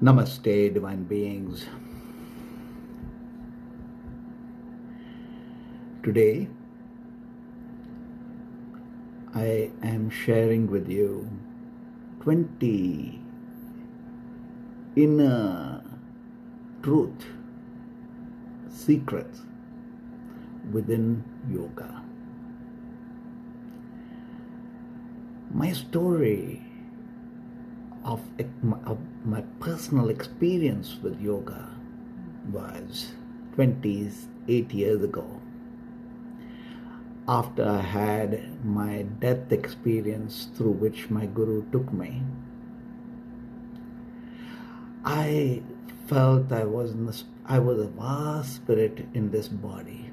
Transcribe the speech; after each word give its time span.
Namaste, 0.00 0.72
divine 0.72 1.02
beings. 1.02 1.66
Today, 6.04 6.46
I 9.34 9.72
am 9.82 10.08
sharing 10.08 10.70
with 10.70 10.88
you 10.88 11.28
20 12.20 13.20
inner 14.94 15.82
truth 16.80 17.26
secrets 18.70 19.40
within 20.70 21.24
yoga. 21.50 22.04
My 25.52 25.72
story 25.72 26.62
of, 28.04 28.20
of 28.86 28.98
my 29.28 29.42
personal 29.60 30.08
experience 30.08 30.96
with 31.02 31.20
yoga 31.20 31.68
was 32.50 33.12
28 33.56 34.72
years 34.72 35.02
ago 35.02 35.42
after 37.28 37.68
I 37.68 37.82
had 37.82 38.64
my 38.64 39.02
death 39.20 39.52
experience 39.52 40.48
through 40.54 40.70
which 40.70 41.10
my 41.10 41.26
guru 41.26 41.62
took 41.70 41.92
me. 41.92 42.22
I 45.04 45.60
felt 46.06 46.50
I 46.50 46.64
was 46.64 46.92
in 46.92 47.04
the, 47.04 47.22
I 47.44 47.58
was 47.58 47.80
a 47.80 47.88
vast 47.88 48.54
spirit 48.54 49.08
in 49.12 49.30
this 49.30 49.48
body. 49.48 50.10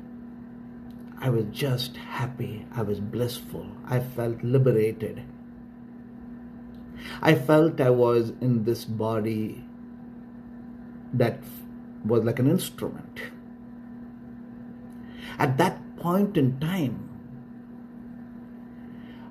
I 1.21 1.29
was 1.29 1.45
just 1.53 1.95
happy. 1.95 2.65
I 2.75 2.81
was 2.81 2.99
blissful. 2.99 3.65
I 3.87 4.01
felt 4.01 4.43
liberated. 4.43 5.23
I 7.21 7.35
felt 7.35 7.79
I 7.81 7.89
was 7.89 8.33
in 8.41 8.63
this 8.63 8.85
body 8.85 9.63
that 11.13 11.39
was 12.03 12.23
like 12.23 12.39
an 12.39 12.49
instrument. 12.49 13.19
At 15.37 15.57
that 15.57 15.97
point 15.97 16.37
in 16.37 16.59
time, 16.59 17.09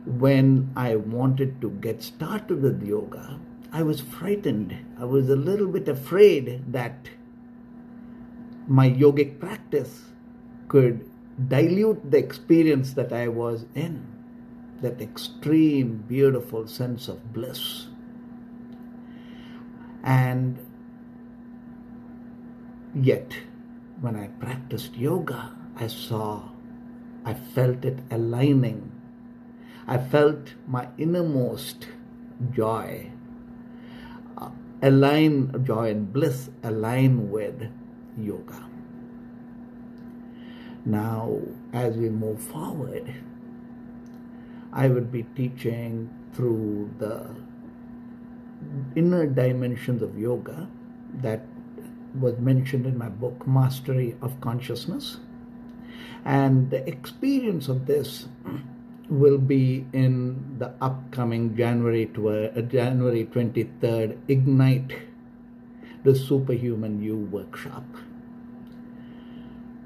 when 0.05 0.71
I 0.77 0.97
wanted 0.97 1.61
to 1.61 1.71
get 1.71 2.03
started 2.03 2.63
with 2.63 2.83
yoga, 2.83 3.39
I 3.73 3.83
was 3.83 4.01
frightened. 4.01 4.77
I 4.98 5.05
was 5.05 5.29
a 5.31 5.37
little 5.37 5.67
bit 5.67 5.89
afraid 5.89 6.73
that 6.73 7.09
my 8.67 8.89
yogic 8.91 9.41
practice 9.41 10.03
could 10.69 11.09
dilute 11.48 12.11
the 12.11 12.19
experience 12.19 12.93
that 12.95 13.13
I 13.13 13.29
was 13.29 13.67
in 13.75 14.14
that 14.85 15.01
extreme, 15.01 16.05
beautiful 16.07 16.67
sense 16.69 17.09
of 17.09 17.33
bliss. 17.33 17.87
And 20.03 20.59
yet, 22.95 23.33
when 24.03 24.15
I 24.15 24.27
practiced 24.27 24.95
yoga, 24.95 25.53
I 25.77 25.87
saw, 25.87 26.51
I 27.25 27.33
felt 27.33 27.87
it 27.87 27.99
aligning. 28.11 28.93
I 29.87 29.97
felt 29.97 30.53
my 30.67 30.89
innermost 30.98 31.89
joy 32.53 33.11
uh, 34.37 34.51
align, 34.83 35.65
joy 35.65 35.91
and 35.91 36.13
bliss 36.13 36.51
align 36.63 37.31
with 37.31 37.71
yoga. 38.19 38.69
Now, 40.85 41.41
as 41.73 41.97
we 41.97 42.11
move 42.11 42.43
forward, 42.43 43.15
I 44.75 44.89
will 44.89 45.05
be 45.05 45.22
teaching 45.36 46.11
through 46.34 46.91
the 46.98 47.30
inner 48.97 49.25
dimensions 49.27 50.03
of 50.03 50.19
yoga 50.19 50.69
that 51.22 51.47
was 52.19 52.39
mentioned 52.39 52.84
in 52.84 52.98
my 52.98 53.08
book, 53.08 53.46
Mastery 53.46 54.17
of 54.20 54.40
Consciousness. 54.40 55.18
And 56.24 56.70
the 56.70 56.86
experience 56.89 57.68
of 57.68 57.86
this 57.86 58.27
will 59.08 59.39
be 59.39 59.86
in 59.92 60.58
the 60.58 60.73
upcoming 60.80 61.57
January, 61.57 62.07
tw- 62.07 62.57
uh, 62.57 62.61
January 62.63 63.27
23rd 63.27 64.18
Ignite 64.27 64.92
the 66.02 66.17
Superhuman 66.17 67.01
You 67.01 67.17
workshop. 67.17 67.84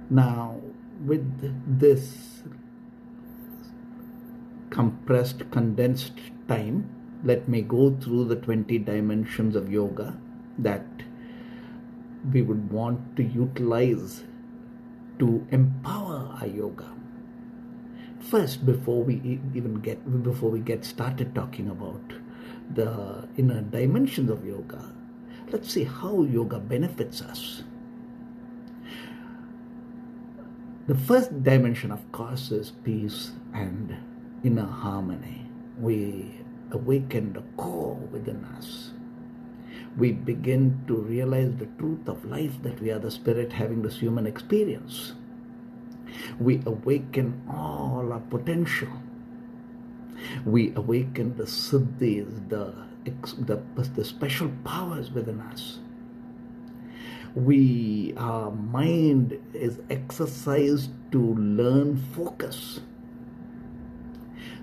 Now, 0.08 0.60
with 1.04 1.78
this 1.78 2.42
compressed, 4.70 5.50
condensed 5.50 6.12
time, 6.48 6.88
let 7.24 7.48
me 7.48 7.62
go 7.62 7.96
through 8.00 8.24
the 8.24 8.36
20 8.36 8.78
dimensions 8.78 9.56
of 9.56 9.70
yoga 9.70 10.16
that 10.58 10.86
we 12.32 12.42
would 12.42 12.70
want 12.70 13.16
to 13.16 13.22
utilize 13.22 14.22
to 15.18 15.46
empower 15.50 16.36
our 16.40 16.46
yoga. 16.46 16.92
First, 18.20 18.66
before 18.66 19.02
we 19.02 19.40
even 19.54 19.76
get 19.76 20.22
before 20.22 20.50
we 20.50 20.60
get 20.60 20.84
started 20.84 21.34
talking 21.34 21.68
about 21.70 22.12
the 22.74 23.28
inner 23.36 23.62
dimensions 23.62 24.30
of 24.30 24.44
yoga, 24.44 24.92
let's 25.50 25.72
see 25.72 25.84
how 25.84 26.22
yoga 26.24 26.58
benefits 26.58 27.22
us. 27.22 27.62
The 30.86 30.94
first 30.94 31.42
dimension, 31.42 31.90
of 31.90 32.10
course, 32.12 32.50
is 32.50 32.72
peace 32.82 33.32
and 33.52 33.96
inner 34.44 34.66
harmony. 34.66 35.46
We 35.78 36.40
awaken 36.70 37.32
the 37.32 37.42
core 37.56 37.96
within 38.12 38.44
us. 38.56 38.90
We 39.96 40.12
begin 40.12 40.84
to 40.86 40.96
realize 40.96 41.56
the 41.56 41.66
truth 41.78 42.08
of 42.08 42.24
life 42.24 42.62
that 42.62 42.80
we 42.80 42.90
are 42.90 42.98
the 42.98 43.10
spirit 43.10 43.52
having 43.52 43.82
this 43.82 43.98
human 43.98 44.26
experience. 44.26 45.14
We 46.38 46.62
awaken 46.66 47.42
all 47.50 48.12
our 48.12 48.20
potential. 48.20 48.88
We 50.44 50.72
awaken 50.74 51.36
the 51.36 51.44
siddhis, 51.44 52.48
the, 52.48 52.74
the, 53.38 53.62
the 53.94 54.04
special 54.04 54.50
powers 54.64 55.10
within 55.10 55.40
us. 55.40 55.78
We, 57.34 58.14
our 58.16 58.50
mind 58.50 59.38
is 59.52 59.80
exercised 59.90 60.90
to 61.12 61.34
learn 61.34 61.96
focus 62.14 62.80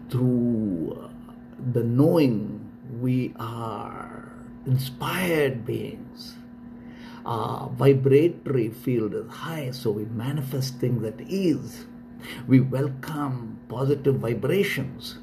through 0.10 1.10
the 1.74 1.84
knowing 1.84 2.72
we 3.00 3.34
are 3.40 4.32
inspired 4.66 5.66
beings. 5.66 6.36
Our 7.26 7.70
vibratory 7.70 8.70
field 8.70 9.16
is 9.16 9.28
high, 9.30 9.72
so 9.72 9.92
we 9.92 10.06
manifest 10.06 10.80
things 10.80 11.04
at 11.04 11.20
ease. 11.22 11.86
We 12.48 12.60
welcome 12.60 13.60
positive 13.68 14.16
vibrations 14.16 15.18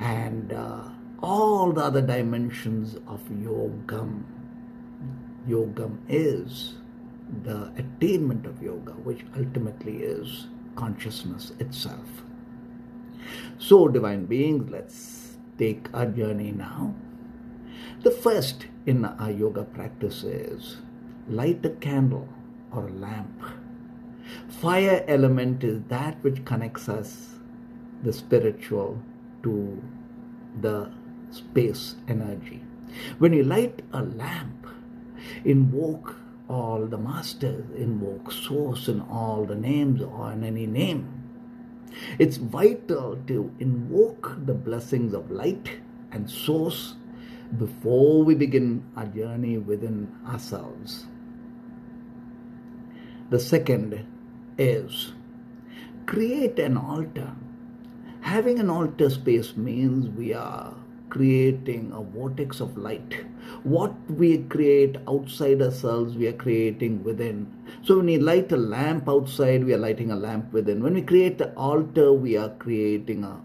and 0.00 0.52
uh, 0.52 0.84
all 1.22 1.72
the 1.72 1.82
other 1.82 2.00
dimensions 2.02 2.96
of 3.06 3.22
yogam. 3.28 4.24
Yogam 5.48 5.98
is 6.08 6.74
the 7.44 7.72
attainment 7.76 8.46
of 8.46 8.62
yoga, 8.62 8.92
which 8.92 9.24
ultimately 9.36 9.98
is 9.98 10.46
consciousness 10.76 11.52
itself. 11.58 12.22
So, 13.58 13.88
divine 13.88 14.26
beings, 14.26 14.70
let's 14.70 15.38
take 15.58 15.88
our 15.94 16.06
journey 16.06 16.52
now. 16.52 16.94
The 18.02 18.10
first 18.10 18.66
in 18.86 19.04
our 19.04 19.30
yoga 19.30 19.64
practice 19.64 20.24
is 20.24 20.78
light 21.28 21.64
a 21.64 21.70
candle 21.70 22.28
or 22.72 22.88
a 22.88 22.92
lamp. 22.92 23.42
Fire 24.48 25.04
element 25.06 25.62
is 25.62 25.82
that 25.88 26.22
which 26.22 26.44
connects 26.44 26.88
us, 26.88 27.36
the 28.02 28.12
spiritual, 28.12 29.00
to 29.42 29.82
the 30.60 30.90
space 31.30 31.96
energy. 32.08 32.62
When 33.18 33.32
you 33.32 33.44
light 33.44 33.82
a 33.92 34.02
lamp, 34.02 34.66
invoke 35.44 36.16
all 36.48 36.86
the 36.86 36.98
masters, 36.98 37.64
invoke 37.76 38.32
source 38.32 38.88
in 38.88 39.00
all 39.00 39.44
the 39.44 39.54
names 39.54 40.02
or 40.02 40.32
in 40.32 40.44
any 40.44 40.66
name 40.66 41.21
it's 42.18 42.36
vital 42.36 43.18
to 43.26 43.54
invoke 43.58 44.36
the 44.46 44.54
blessings 44.54 45.14
of 45.14 45.30
light 45.30 45.80
and 46.10 46.30
source 46.30 46.94
before 47.58 48.24
we 48.24 48.34
begin 48.34 48.84
our 48.96 49.06
journey 49.06 49.58
within 49.58 50.14
ourselves. 50.26 51.06
The 53.30 53.40
second 53.40 54.06
is 54.58 55.12
create 56.06 56.58
an 56.58 56.76
altar. 56.76 57.32
Having 58.20 58.58
an 58.60 58.70
altar 58.70 59.10
space 59.10 59.56
means 59.56 60.08
we 60.08 60.32
are 60.32 60.74
creating 61.12 61.92
a 61.94 62.02
vortex 62.02 62.60
of 62.60 62.76
light. 62.78 63.14
What 63.64 63.94
we 64.10 64.38
create 64.54 64.96
outside 65.06 65.60
ourselves, 65.60 66.16
we 66.16 66.26
are 66.26 66.38
creating 66.44 67.04
within. 67.04 67.52
So 67.82 67.98
when 67.98 68.06
we 68.06 68.18
light 68.18 68.50
a 68.52 68.56
lamp 68.56 69.08
outside, 69.08 69.64
we 69.64 69.74
are 69.74 69.84
lighting 69.86 70.10
a 70.10 70.16
lamp 70.16 70.52
within. 70.52 70.82
When 70.82 70.94
we 70.94 71.02
create 71.02 71.36
the 71.36 71.52
altar, 71.54 72.12
we 72.14 72.38
are 72.38 72.48
creating 72.48 73.24
a 73.24 73.40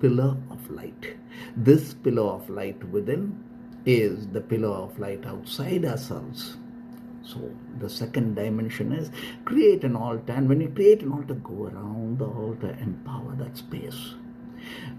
pillar 0.00 0.36
of 0.50 0.68
light. 0.70 1.14
This 1.56 1.94
pillar 1.94 2.24
of 2.24 2.50
light 2.50 2.82
within 2.90 3.44
is 3.86 4.26
the 4.28 4.40
pillar 4.40 4.74
of 4.86 4.98
light 4.98 5.24
outside 5.24 5.84
ourselves. 5.84 6.56
So 7.22 7.38
the 7.78 7.88
second 7.88 8.34
dimension 8.34 8.92
is 8.92 9.12
create 9.44 9.84
an 9.84 9.94
altar. 9.94 10.32
And 10.32 10.48
when 10.48 10.60
you 10.60 10.68
create 10.68 11.02
an 11.02 11.12
altar, 11.12 11.34
go 11.34 11.66
around 11.66 12.18
the 12.18 12.26
altar, 12.26 12.76
empower 12.80 13.36
that 13.36 13.56
space. 13.56 14.14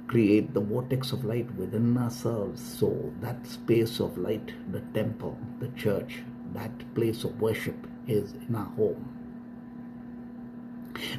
Create 0.07 0.53
the 0.53 0.61
vortex 0.61 1.11
of 1.11 1.25
light 1.25 1.53
within 1.55 1.97
ourselves. 1.97 2.61
So 2.61 3.11
that 3.21 3.45
space 3.47 3.99
of 3.99 4.17
light, 4.17 4.53
the 4.71 4.81
temple, 4.93 5.37
the 5.59 5.69
church, 5.69 6.23
that 6.53 6.93
place 6.93 7.23
of 7.23 7.39
worship 7.41 7.87
is 8.07 8.33
in 8.47 8.55
our 8.55 8.65
home. 8.65 9.11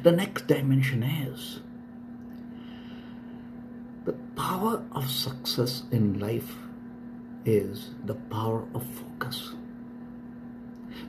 The 0.03 0.11
next 0.11 0.47
dimension 0.47 1.03
is 1.03 1.59
the 4.05 4.13
power 4.37 4.83
of 4.93 5.09
success 5.11 5.83
in 5.91 6.17
life 6.17 6.55
is 7.45 7.91
the 8.05 8.15
power 8.15 8.65
of 8.73 8.85
focus. 8.85 9.53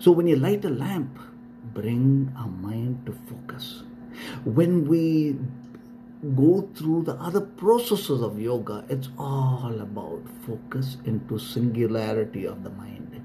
So 0.01 0.11
when 0.11 0.27
you 0.27 0.37
light 0.37 0.65
a 0.65 0.71
lamp, 0.71 1.19
bring 1.75 2.33
our 2.37 2.49
mind 2.49 3.07
to 3.07 3.13
focus. 3.29 3.85
When 4.45 4.89
we 4.89 5.37
go 6.35 6.69
through 6.75 7.03
the 7.03 7.15
other 7.15 7.41
processes 7.41 8.23
of 8.23 8.41
yoga, 8.41 8.85
it's 8.89 9.09
all 9.19 9.81
about 9.81 10.23
focus 10.47 10.97
into 11.05 11.39
singularity 11.39 12.45
of 12.45 12.65
the 12.65 12.71
mind. 12.71 13.23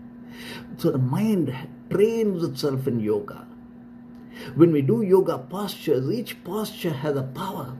So 0.77 0.91
the 0.91 0.97
mind 0.97 1.55
trains 1.89 2.43
itself 2.43 2.87
in 2.87 2.99
yoga. 2.99 3.47
When 4.55 4.71
we 4.71 4.81
do 4.81 5.01
yoga 5.01 5.37
postures, 5.37 6.09
each 6.11 6.43
posture 6.43 6.93
has 6.93 7.15
a 7.15 7.23
power. 7.23 7.75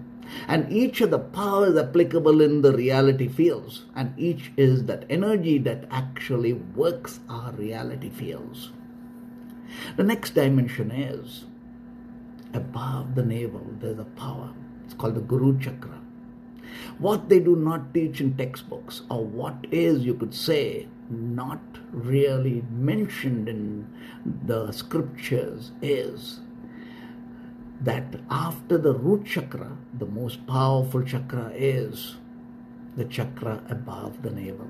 And 0.48 0.72
each 0.72 1.02
of 1.02 1.12
the 1.12 1.20
powers 1.20 1.78
applicable 1.78 2.42
in 2.42 2.62
the 2.62 2.74
reality 2.74 3.28
fields, 3.28 3.86
and 3.96 4.18
each 4.18 4.52
is 4.58 4.86
that 4.86 5.06
energy 5.10 5.58
that 5.60 5.86
actually 5.92 6.54
works 6.54 7.20
our 7.30 7.52
reality 7.52 8.10
fields. 8.10 8.72
The 9.96 10.04
next 10.04 10.32
dimension 10.32 10.92
is 10.92 11.46
above 12.54 13.16
the 13.16 13.24
navel, 13.24 13.66
there's 13.80 14.00
a 14.00 14.06
power. 14.06 14.54
It's 14.86 14.94
called 14.94 15.16
the 15.16 15.22
Guru 15.22 15.60
Chakra. 15.60 16.00
What 16.98 17.30
they 17.30 17.40
do 17.40 17.56
not 17.56 17.94
teach 17.94 18.22
in 18.22 18.36
textbooks, 18.36 19.02
or 19.10 19.26
what 19.26 19.66
is, 19.72 20.06
you 20.06 20.14
could 20.14 20.34
say, 20.34 20.88
not 21.10 21.62
really 21.92 22.64
mentioned 22.72 23.50
in 23.50 23.88
the 24.46 24.72
scriptures, 24.72 25.72
is 25.82 26.40
that 27.82 28.16
after 28.30 28.78
the 28.78 28.94
root 28.94 29.26
chakra, 29.26 29.78
the 29.98 30.06
most 30.06 30.46
powerful 30.48 31.04
chakra 31.04 31.52
is 31.54 32.16
the 32.96 33.06
chakra 33.06 33.62
above 33.70 34.22
the 34.22 34.30
navel. 34.30 34.70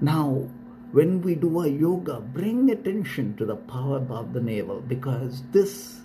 Now, 0.00 0.48
when 0.92 1.20
we 1.20 1.34
do 1.34 1.60
a 1.60 1.68
yoga, 1.68 2.20
bring 2.20 2.70
attention 2.70 3.36
to 3.36 3.44
the 3.44 3.56
power 3.56 3.96
above 3.96 4.32
the 4.32 4.40
navel 4.40 4.80
because 4.80 5.42
this 5.52 6.00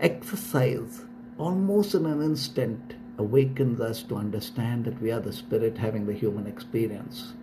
exercise 0.00 1.04
almost 1.38 1.94
in 1.94 2.06
an 2.06 2.22
instant 2.22 2.94
awakens 3.18 3.80
us 3.80 4.02
to 4.04 4.16
understand 4.16 4.84
that 4.84 5.00
we 5.00 5.10
are 5.10 5.20
the 5.20 5.32
spirit 5.32 5.78
having 5.78 6.06
the 6.06 6.12
human 6.12 6.46
experience. 6.46 7.34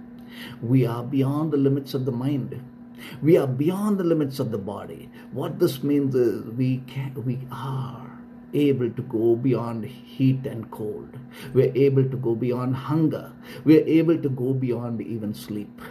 We 0.62 0.86
are 0.86 1.03
beyond 1.03 1.51
the 1.51 1.57
limits 1.57 1.94
of 1.94 2.06
the 2.06 2.12
mind. 2.12 2.62
We 3.21 3.38
are 3.38 3.47
beyond 3.47 3.97
the 3.97 4.03
limits 4.03 4.39
of 4.39 4.51
the 4.51 4.57
body. 4.57 5.09
What 5.31 5.59
this 5.59 5.83
means 5.83 6.15
is 6.15 6.45
we 6.45 6.83
can 6.88 7.13
we 7.25 7.39
are 7.51 8.19
able 8.53 8.89
to 8.89 9.01
go 9.03 9.36
beyond 9.36 9.86
heat 9.86 10.45
and 10.45 10.69
cold. 10.71 11.18
We're 11.53 11.71
able 11.75 12.03
to 12.09 12.18
go 12.18 12.35
beyond 12.35 12.75
hunger. 12.75 13.31
We're 13.63 13.85
able 13.85 14.18
to 14.18 14.30
go 14.30 14.53
beyond 14.53 15.01
even 15.01 15.33
sleep. 15.33 15.81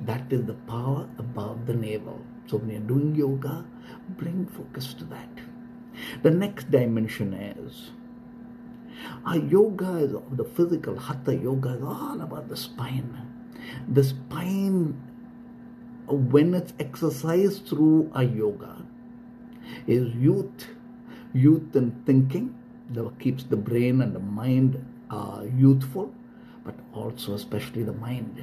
That 0.00 0.32
is 0.32 0.44
the 0.46 0.54
power 0.54 1.08
above 1.18 1.66
the 1.66 1.74
navel. 1.74 2.20
So 2.46 2.56
when 2.58 2.70
you're 2.70 2.80
doing 2.80 3.14
yoga, 3.14 3.64
bring 4.18 4.46
focus 4.46 4.94
to 4.94 5.04
that. 5.04 5.41
The 6.22 6.30
next 6.30 6.70
dimension 6.70 7.34
is 7.34 7.90
our 9.24 9.36
yoga 9.36 9.96
is 9.98 10.14
the 10.32 10.44
physical 10.44 10.98
hatha 10.98 11.34
yoga 11.34 11.70
is 11.70 11.82
all 11.82 12.20
about 12.20 12.48
the 12.48 12.56
spine. 12.56 13.16
The 13.88 14.04
spine 14.04 15.00
when 16.06 16.54
it's 16.54 16.72
exercised 16.78 17.66
through 17.66 18.10
a 18.14 18.24
yoga 18.24 18.84
is 19.86 20.14
youth 20.14 20.68
youth 21.32 21.74
and 21.74 22.04
thinking 22.04 22.54
that 22.90 23.18
keeps 23.18 23.44
the 23.44 23.56
brain 23.56 24.02
and 24.02 24.14
the 24.14 24.20
mind 24.20 24.84
uh, 25.10 25.44
youthful 25.56 26.12
but 26.64 26.74
also 26.92 27.34
especially 27.34 27.82
the 27.82 27.92
mind. 27.92 28.40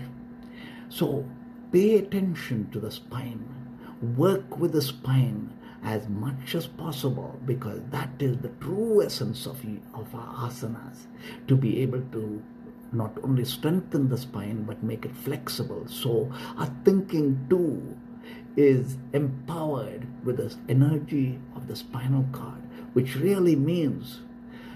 So 0.90 1.26
pay 1.72 1.98
attention 1.98 2.70
to 2.72 2.80
the 2.80 2.92
spine. 2.92 3.48
Work 4.02 4.58
with 4.58 4.72
the 4.72 4.82
spine 4.82 5.54
as 5.84 6.08
much 6.10 6.56
as 6.56 6.68
possible 6.68 7.40
because 7.46 7.80
that 7.90 8.10
is 8.20 8.38
the 8.40 8.50
true 8.60 9.02
essence 9.04 9.46
of, 9.46 9.64
of 9.94 10.14
our 10.14 10.50
asanas 10.50 11.08
to 11.48 11.56
be 11.56 11.81
able 11.81 12.02
to 12.12 12.42
not 12.92 13.12
only 13.24 13.46
strengthen 13.46 14.10
the 14.10 14.18
spine 14.18 14.64
but 14.64 14.84
make 14.84 15.06
it 15.06 15.16
flexible. 15.16 15.88
So 15.88 16.31
our 16.58 16.74
thinking 16.84 17.46
too 17.50 17.98
is 18.58 18.98
empowered 19.14 20.08
with 20.26 20.38
the 20.38 20.56
energy 20.68 21.40
of 21.56 21.68
the 21.68 21.76
spinal 21.76 22.26
cord, 22.31 22.62
which 22.94 23.16
really 23.16 23.56
means 23.56 24.22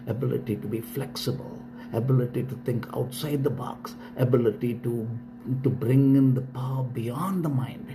ability 0.07 0.55
to 0.57 0.67
be 0.67 0.79
flexible, 0.79 1.59
ability 1.91 2.43
to 2.43 2.55
think 2.63 2.87
outside 2.93 3.43
the 3.43 3.49
box, 3.49 3.95
ability 4.17 4.75
to 4.83 5.07
to 5.61 5.69
bring 5.69 6.15
in 6.15 6.35
the 6.35 6.41
power 6.41 6.83
beyond 6.83 7.43
the 7.43 7.49
mind, 7.49 7.85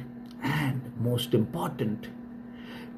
and 0.43 0.93
most 1.01 1.33
important, 1.33 2.09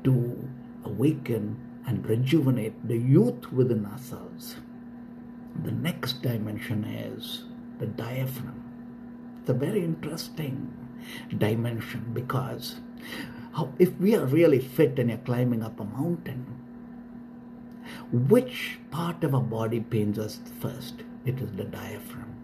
to 0.05 0.49
awaken 0.85 1.57
and 1.87 2.07
rejuvenate 2.07 2.87
the 2.87 2.97
youth 2.97 3.53
within 3.53 3.87
ourselves. 3.87 4.57
The 5.63 5.73
next 5.73 6.23
dimension 6.23 6.85
is 6.85 7.45
the 7.79 7.87
diaphragm. 7.87 8.63
It's 9.41 9.51
a 9.51 9.55
very 9.55 9.85
interesting 9.85 10.73
dimension 11.37 12.11
because 12.13 12.77
how, 13.53 13.73
if 13.79 13.97
we 13.99 14.15
are 14.15 14.27
really 14.27 14.61
fit 14.61 14.99
and 14.99 15.11
you're 15.11 15.19
climbing 15.19 15.63
up 15.63 15.81
a 15.81 15.85
mountain, 15.85 16.47
which 18.13 18.79
part 18.91 19.25
of 19.25 19.35
our 19.35 19.41
body 19.41 19.81
pains 19.81 20.19
us 20.19 20.41
first? 20.61 21.03
It 21.25 21.41
is 21.41 21.53
the 21.53 21.65
diaphragm. 21.65 22.35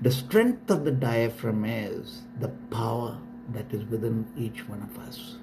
The 0.00 0.10
strength 0.10 0.70
of 0.70 0.84
the 0.84 0.92
diaphragm 0.92 1.64
is 1.64 2.22
the 2.38 2.48
power 2.70 3.18
that 3.52 3.72
is 3.72 3.84
within 3.84 4.26
each 4.36 4.68
one 4.68 4.82
of 4.82 4.98
us. 4.98 5.36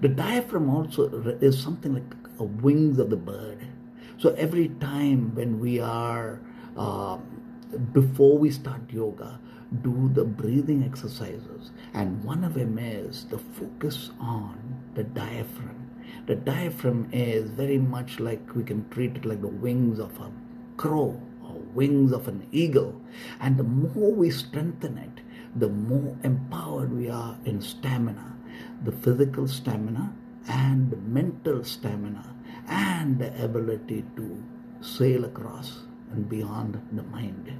The 0.00 0.08
diaphragm 0.08 0.70
also 0.70 1.08
is 1.40 1.60
something 1.60 1.94
like 1.94 2.14
wings 2.38 2.98
of 2.98 3.10
the 3.10 3.16
bird. 3.16 3.66
So 4.16 4.30
every 4.34 4.68
time 4.80 5.34
when 5.34 5.58
we 5.58 5.80
are, 5.80 6.40
uh, 6.76 7.18
before 7.92 8.38
we 8.38 8.50
start 8.50 8.80
yoga, 8.90 9.40
do 9.82 10.08
the 10.14 10.24
breathing 10.24 10.84
exercises. 10.84 11.72
And 11.94 12.22
one 12.22 12.44
of 12.44 12.54
them 12.54 12.78
is 12.78 13.26
the 13.26 13.38
focus 13.38 14.10
on 14.20 14.56
the 14.94 15.04
diaphragm. 15.04 15.90
The 16.26 16.36
diaphragm 16.36 17.08
is 17.12 17.50
very 17.50 17.78
much 17.78 18.20
like 18.20 18.54
we 18.54 18.62
can 18.62 18.88
treat 18.90 19.16
it 19.16 19.24
like 19.24 19.40
the 19.40 19.48
wings 19.48 19.98
of 19.98 20.18
a 20.20 20.30
crow 20.76 21.20
or 21.42 21.54
wings 21.74 22.12
of 22.12 22.28
an 22.28 22.46
eagle. 22.52 23.00
And 23.40 23.56
the 23.56 23.64
more 23.64 24.12
we 24.12 24.30
strengthen 24.30 24.96
it, 24.98 25.22
the 25.56 25.68
more 25.68 26.16
empowered 26.22 26.92
we 26.92 27.10
are 27.10 27.36
in 27.44 27.60
stamina, 27.60 28.36
the 28.84 28.92
physical 28.92 29.46
stamina 29.48 30.14
and 30.48 30.92
mental 31.12 31.64
stamina 31.64 32.34
and 32.68 33.18
the 33.18 33.44
ability 33.44 34.04
to 34.16 34.42
sail 34.80 35.24
across 35.24 35.82
and 36.12 36.28
beyond 36.28 36.80
the 36.92 37.02
mind. 37.02 37.52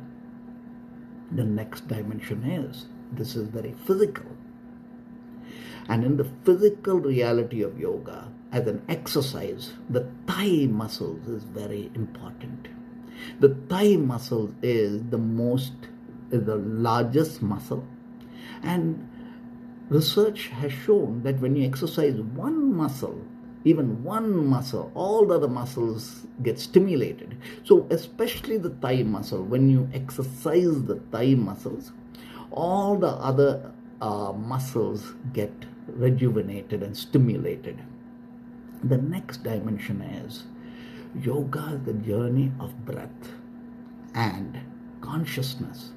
The 1.33 1.45
next 1.45 1.89
dimension 1.89 2.45
is 2.45 2.87
this 3.13 3.37
is 3.37 3.49
very 3.49 3.75
physical. 3.87 4.27
And 5.89 6.05
in 6.05 6.17
the 6.17 6.31
physical 6.45 7.01
reality 7.01 7.63
of 7.63 7.79
yoga, 7.79 8.29
as 8.53 8.67
an 8.67 8.83
exercise, 8.89 9.73
the 9.89 10.11
thigh 10.27 10.67
muscles 10.69 11.27
is 11.29 11.45
very 11.45 11.91
important. 11.95 12.69
The 13.41 13.55
thigh 13.69 13.97
muscle 13.97 14.55
is 14.63 15.03
the 15.11 15.19
most, 15.19 15.73
is 16.31 16.45
the 16.45 16.57
largest 16.57 17.43
muscle, 17.43 17.87
and 18.63 19.09
research 19.89 20.49
has 20.49 20.73
shown 20.73 21.23
that 21.23 21.41
when 21.41 21.57
you 21.57 21.67
exercise 21.67 22.21
one 22.21 22.75
muscle, 22.75 23.21
even 23.65 24.03
one 24.05 24.47
muscle, 24.47 24.93
all 24.95 25.27
the 25.27 25.35
other 25.35 25.49
muscles 25.49 26.27
get 26.43 26.59
stimulated. 26.59 27.37
So, 27.65 27.87
especially 27.91 28.59
the 28.59 28.71
thigh 28.71 29.03
muscle, 29.03 29.43
when 29.43 29.69
you 29.69 29.89
exercise 29.93 30.85
the 30.85 31.01
thigh 31.11 31.35
muscles, 31.35 31.93
all 32.51 32.97
the 32.97 33.09
other 33.09 33.73
uh, 34.01 34.33
muscles 34.33 35.15
get 35.33 35.53
rejuvenated 35.87 36.83
and 36.83 36.97
stimulated. 36.97 37.83
The 38.85 38.99
next 38.99 39.43
dimension 39.43 40.03
is 40.03 40.45
yoga 41.21 41.75
is 41.75 41.83
the 41.85 41.95
journey 41.95 42.53
of 42.61 42.85
breath 42.85 43.33
and 44.15 44.59
consciousness. 45.01 45.93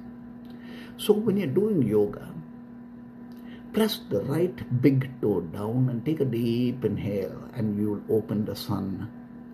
So 0.96 1.12
when 1.12 1.36
you're 1.36 1.46
doing 1.46 1.82
yoga, 1.82 2.31
press 3.72 4.00
the 4.10 4.20
right 4.20 4.82
big 4.82 5.08
toe 5.20 5.40
down 5.40 5.88
and 5.88 6.04
take 6.04 6.20
a 6.20 6.24
deep 6.24 6.84
inhale, 6.84 7.42
and 7.54 7.78
you'll 7.78 8.02
open 8.10 8.44
the 8.44 8.54
sun 8.54 9.10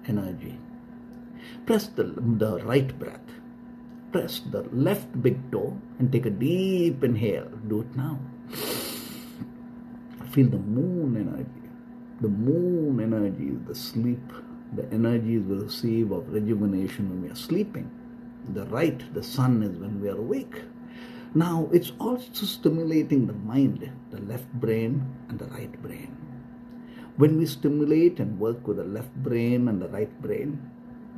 energy. 0.07 0.59
Press 1.67 1.87
the, 1.89 2.05
the 2.05 2.59
right 2.65 2.99
breath. 2.99 3.21
Press 4.11 4.41
the 4.51 4.63
left 4.73 5.23
big 5.23 5.39
toe 5.53 5.77
and 5.99 6.11
take 6.11 6.27
a 6.27 6.31
deep 6.31 7.05
inhale. 7.05 7.49
Do 7.69 7.83
it 7.83 7.97
now. 7.97 8.19
Feel 10.33 10.49
the 10.49 10.59
moon 10.59 11.17
energy. 11.17 11.69
The 12.21 12.29
moon 12.29 13.01
energy 13.01 13.49
is 13.49 13.61
the 13.69 13.75
sleep, 13.75 14.33
the 14.75 14.91
energy 14.93 15.39
we 15.39 15.63
receive 15.63 16.11
of 16.11 16.33
rejuvenation 16.33 17.09
when 17.09 17.23
we 17.23 17.29
are 17.31 17.37
sleeping. 17.37 17.91
The 18.55 18.67
right, 18.67 19.01
the 19.15 19.23
sun, 19.23 19.63
is 19.63 19.77
when 19.79 20.01
we 20.01 20.09
are 20.09 20.17
awake. 20.17 20.63
Now, 21.35 21.69
it's 21.73 21.93
also 22.01 22.47
stimulating 22.47 23.27
the 23.27 23.35
mind, 23.35 23.91
the 24.11 24.21
left 24.23 24.51
brain 24.55 25.05
and 25.29 25.39
the 25.39 25.47
right 25.47 25.71
brain. 25.83 26.17
When 27.17 27.37
we 27.37 27.45
stimulate 27.45 28.19
and 28.19 28.41
work 28.41 28.67
with 28.67 28.79
the 28.79 28.85
left 28.85 29.15
brain 29.17 29.69
and 29.69 29.83
the 29.83 29.89
right 29.89 30.11
brain, 30.23 30.59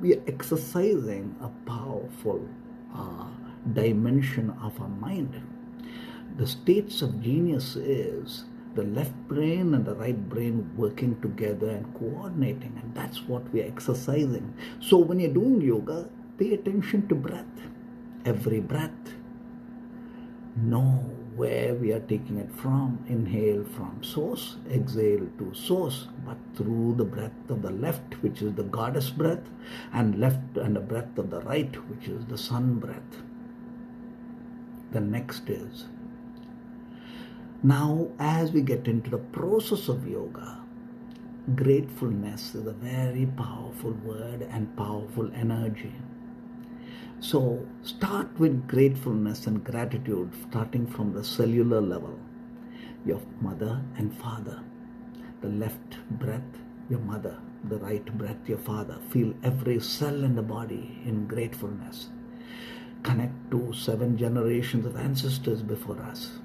we 0.00 0.14
are 0.14 0.23
exercising 0.26 1.37
a 1.40 1.49
powerful 1.69 2.49
uh, 2.93 3.29
dimension 3.73 4.50
of 4.62 4.81
our 4.81 4.88
mind. 4.88 5.40
The 6.37 6.47
states 6.47 7.02
of 7.02 7.23
genius 7.23 7.76
is 7.76 8.45
the 8.75 8.85
left 8.85 9.14
brain 9.29 9.75
and 9.75 9.85
the 9.85 9.95
right 9.95 10.29
brain 10.29 10.71
working 10.76 11.21
together 11.21 11.71
and 11.71 11.95
coordinating, 11.95 12.81
and 12.83 12.95
that's 12.95 13.29
what 13.29 13.52
we 13.52 13.62
are 13.62 13.67
exercising. 13.67 14.55
So, 14.81 14.97
when 14.99 15.21
you're 15.21 15.35
doing 15.35 15.61
yoga, 15.61 16.09
pay 16.38 16.55
attention 16.55 17.07
to 17.09 17.14
breath. 17.14 17.47
Every 18.25 18.61
breath 18.61 19.20
know 20.62 21.05
where 21.37 21.75
we 21.75 21.93
are 21.93 22.00
taking 22.00 22.38
it 22.38 22.52
from. 22.52 23.05
Inhale 23.09 23.64
from 23.64 24.02
source, 24.02 24.57
exhale 24.71 25.26
to 25.38 25.55
source, 25.55 26.09
but 26.25 26.37
through 26.55 26.95
the 26.97 27.05
breath 27.05 27.49
of 27.49 27.62
the 27.62 27.71
left, 27.71 28.23
which 28.23 28.43
is 28.43 28.55
the 28.55 28.64
goddess 28.64 29.11
breath, 29.11 29.49
and 29.93 30.19
left 30.21 30.57
and 30.57 30.76
the 30.76 30.81
breath 30.81 31.17
of 31.19 31.31
the 31.31 31.40
right, 31.40 31.75
which 31.88 32.09
is 32.09 32.26
the 32.26 32.38
sun 32.38 32.75
breath. 32.75 33.23
The 34.93 35.00
next 35.00 35.49
is 35.49 35.87
now, 37.62 38.09
as 38.19 38.52
we 38.52 38.62
get 38.62 38.88
into 38.88 39.11
the 39.11 39.19
process 39.19 39.88
of 39.88 40.09
yoga, 40.09 40.61
gratefulness 41.55 42.55
is 42.55 42.67
a 42.67 42.73
very 42.73 43.26
powerful 43.26 43.93
word 44.02 44.49
and 44.50 44.75
powerful 44.79 45.31
energy. 45.35 45.93
So 47.20 47.66
start 47.82 48.28
with 48.38 48.66
gratefulness 48.66 49.47
and 49.47 49.62
gratitude, 49.62 50.32
starting 50.49 50.87
from 50.87 51.12
the 51.12 51.23
cellular 51.23 51.80
level. 51.80 52.18
Your 53.04 53.20
mother 53.40 53.82
and 53.97 54.16
father. 54.16 54.62
The 55.42 55.49
left 55.49 55.99
breath, 56.11 56.59
your 56.88 57.00
mother. 57.00 57.37
The 57.64 57.76
right 57.76 58.04
breath, 58.16 58.49
your 58.49 58.59
father. 58.59 58.99
Feel 59.11 59.35
every 59.42 59.80
cell 59.80 60.25
in 60.25 60.35
the 60.35 60.42
body 60.42 60.99
in 61.04 61.26
gratefulness. 61.26 62.09
Connect 63.02 63.50
to 63.50 63.73
seven 63.73 64.16
generations 64.16 64.87
of 64.87 64.97
ancestors 64.97 65.62
before 65.62 66.00
us. 66.02 66.38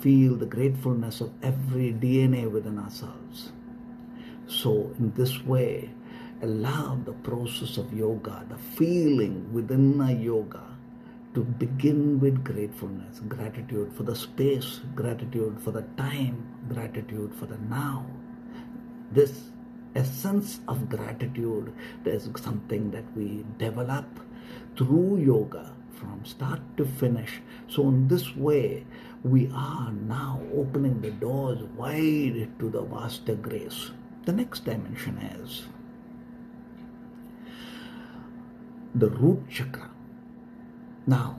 Feel 0.00 0.34
the 0.34 0.46
gratefulness 0.46 1.20
of 1.20 1.32
every 1.42 1.92
DNA 1.92 2.50
within 2.50 2.78
ourselves. 2.78 3.52
So, 4.46 4.94
in 4.98 5.12
this 5.14 5.44
way, 5.44 5.90
allow 6.42 6.98
the 7.04 7.12
process 7.12 7.78
of 7.78 7.92
yoga, 7.92 8.44
the 8.48 8.58
feeling 8.58 9.52
within 9.52 10.00
a 10.00 10.12
yoga, 10.12 10.62
to 11.34 11.40
begin 11.40 12.20
with 12.20 12.44
gratefulness, 12.44 13.20
gratitude 13.28 13.92
for 13.94 14.02
the 14.02 14.14
space, 14.14 14.80
gratitude 14.94 15.58
for 15.60 15.70
the 15.70 15.82
time, 15.96 16.44
gratitude 16.68 17.32
for 17.34 17.46
the 17.46 17.56
now. 17.70 18.04
This 19.12 19.50
essence 19.94 20.60
of 20.68 20.88
gratitude 20.88 21.72
is 22.04 22.28
something 22.36 22.90
that 22.90 23.04
we 23.16 23.44
develop 23.58 24.06
through 24.76 25.18
yoga 25.18 25.72
from 25.94 26.24
start 26.24 26.60
to 26.76 26.84
finish. 26.84 27.40
So, 27.68 27.88
in 27.88 28.08
this 28.08 28.34
way, 28.34 28.84
we 29.22 29.50
are 29.54 29.92
now 29.92 30.40
opening 30.54 31.00
the 31.00 31.12
doors 31.12 31.62
wide 31.76 32.50
to 32.58 32.70
the 32.70 32.82
vaster 32.82 33.36
grace. 33.36 33.92
The 34.24 34.32
next 34.32 34.64
dimension 34.64 35.18
is 35.18 35.66
the 38.94 39.08
root 39.08 39.48
chakra. 39.48 39.88
Now, 41.06 41.38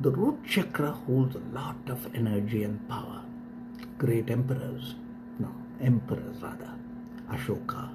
the 0.00 0.10
root 0.10 0.44
chakra 0.44 0.90
holds 0.90 1.36
a 1.36 1.42
lot 1.54 1.76
of 1.88 2.12
energy 2.12 2.64
and 2.64 2.88
power. 2.88 3.22
Great 3.96 4.30
emperors, 4.30 4.96
no, 5.38 5.54
emperors 5.80 6.42
rather, 6.42 6.72
Ashoka, 7.30 7.88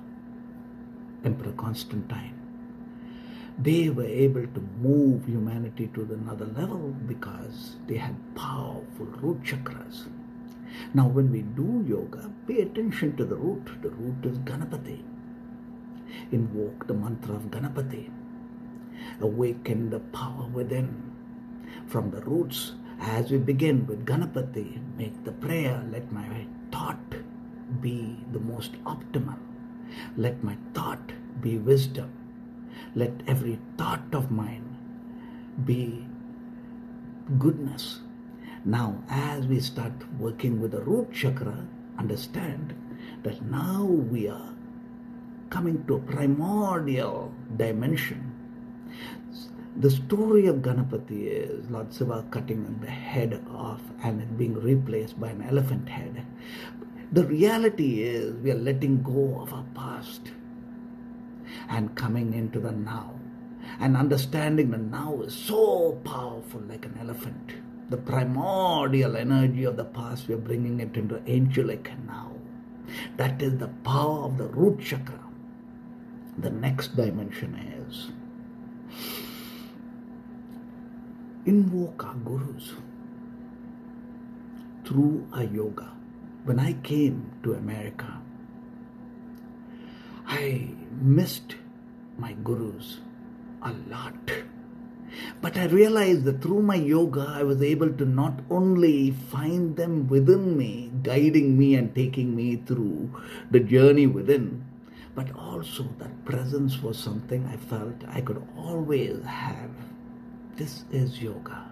Emperor 1.26 1.52
Constantine, 1.52 2.34
they 3.58 3.90
were 3.90 4.06
able 4.06 4.48
to 4.48 4.62
move 4.82 5.26
humanity 5.26 5.88
to 5.94 6.04
another 6.04 6.46
level 6.46 6.96
because 7.08 7.76
they 7.88 7.98
had 7.98 8.16
powerful 8.36 9.06
root 9.22 9.44
chakras. 9.44 10.08
Now, 10.94 11.10
when 11.10 11.30
we 11.30 11.42
do 11.42 11.84
yoga, 11.86 12.32
pay 12.48 12.62
attention 12.62 13.18
to 13.18 13.26
the 13.26 13.36
root. 13.36 13.82
The 13.82 13.90
root 13.90 14.24
is 14.24 14.38
Ganapati 14.40 15.02
invoke 16.32 16.88
the 16.88 16.94
mantra 16.94 17.36
of 17.36 17.52
Ganapati. 17.52 18.10
Awaken 19.22 19.90
the 19.90 20.00
power 20.00 20.48
within. 20.54 21.12
From 21.88 22.12
the 22.12 22.22
roots, 22.22 22.74
as 23.00 23.32
we 23.32 23.38
begin 23.38 23.88
with 23.88 24.06
Ganapati, 24.06 24.82
make 24.98 25.24
the 25.24 25.32
prayer, 25.32 25.84
let 25.92 26.12
my 26.12 26.46
thought 26.72 27.16
be 27.82 28.18
the 28.32 28.40
most 28.40 28.74
optimal. 28.84 29.38
Let 30.18 30.44
my 30.44 30.58
thought 30.74 31.14
be 31.42 31.58
wisdom. 31.58 32.12
Let 32.96 33.12
every 33.28 33.60
thought 33.78 34.14
of 34.14 34.32
mine 34.32 34.78
be 35.66 36.06
goodness. 37.38 38.00
Now, 38.66 39.04
as 39.10 39.48
we 39.48 39.60
start 39.60 39.94
working 40.20 40.60
with 40.60 40.72
the 40.72 40.82
root 40.82 41.14
chakra, 41.14 41.66
understand 41.98 42.74
that 43.24 43.42
now 43.42 43.84
we 43.84 44.28
are 44.28 44.54
coming 45.50 45.84
to 45.88 45.96
a 45.96 46.00
primordial 46.00 47.34
dimension. 47.58 48.36
The 49.78 49.90
story 49.90 50.48
of 50.48 50.58
Ganapati 50.58 51.28
is 51.28 51.70
Lord 51.70 51.94
Shiva 51.94 52.26
cutting 52.32 52.80
the 52.82 52.90
head 52.90 53.44
off 53.52 53.82
and 54.04 54.38
being 54.38 54.54
replaced 54.54 55.20
by 55.20 55.30
an 55.30 55.44
elephant 55.44 55.88
head. 55.88 56.26
The 57.12 57.24
reality 57.24 58.04
is 58.04 58.36
we 58.44 58.52
are 58.52 58.56
letting 58.56 59.02
go 59.02 59.40
of 59.42 59.54
our 59.54 59.66
past 59.74 60.32
and 61.70 61.96
coming 61.96 62.34
into 62.34 62.60
the 62.60 62.72
now. 62.72 63.14
And 63.80 63.96
understanding 63.96 64.72
the 64.72 64.78
now 64.78 65.22
is 65.22 65.34
so 65.34 65.94
powerful 66.04 66.62
like 66.62 66.86
an 66.86 66.98
elephant. 67.00 67.54
The 67.90 67.98
primordial 67.98 69.16
energy 69.16 69.64
of 69.64 69.78
the 69.78 69.86
past, 69.86 70.28
we 70.28 70.36
are 70.36 70.38
bringing 70.38 70.80
it 70.80 70.96
into 70.96 71.22
angelic 71.28 71.92
now. 72.06 72.32
That 73.18 73.42
is 73.42 73.58
the 73.58 73.70
power 73.84 74.26
of 74.26 74.38
the 74.38 74.48
root 74.48 74.82
chakra. 74.82 75.19
The 76.42 76.50
next 76.50 76.96
dimension 76.96 77.56
is 77.56 78.12
invoke 81.46 82.06
our 82.06 82.16
gurus 82.16 82.72
through 84.86 85.28
our 85.34 85.44
yoga. 85.44 85.92
When 86.46 86.60
I 86.60 86.74
came 86.74 87.32
to 87.44 87.56
America, 87.56 88.22
I 90.26 90.70
missed 91.02 91.56
my 92.18 92.34
gurus 92.34 93.02
a 93.62 93.74
lot. 93.90 94.32
But 95.42 95.58
I 95.58 95.66
realized 95.66 96.24
that 96.26 96.42
through 96.42 96.62
my 96.62 96.76
yoga, 96.76 97.34
I 97.36 97.44
was 97.44 97.62
able 97.62 97.92
to 97.92 98.06
not 98.06 98.40
only 98.50 99.12
find 99.12 99.76
them 99.76 100.08
within 100.08 100.58
me, 100.58 100.92
guiding 101.04 101.58
me 101.58 101.76
and 101.76 101.94
taking 101.94 102.36
me 102.36 102.58
through 102.58 103.10
the 103.52 103.60
journey 103.60 104.08
within, 104.08 104.69
but 105.16 105.36
also 105.36 105.84
that 105.98 106.26
presence 106.26 106.82
was 106.82 106.98
something 106.98 107.46
I 107.46 107.58
felt 107.58 107.96
I 108.08 108.22
could 108.22 108.46
always 108.58 109.24
have. 109.26 109.72
This 110.56 110.84
is 110.92 111.22
yoga. 111.22 111.66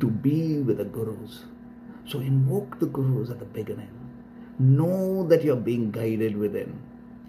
To 0.00 0.08
be 0.08 0.58
with 0.58 0.78
the 0.78 0.84
gurus. 0.84 1.44
So 2.06 2.20
invoke 2.20 2.78
the 2.78 2.86
gurus 2.86 3.30
at 3.30 3.38
the 3.38 3.44
beginning. 3.44 3.90
Know 4.58 5.26
that 5.28 5.44
you're 5.44 5.56
being 5.56 5.90
guided 5.90 6.36
within. 6.36 6.78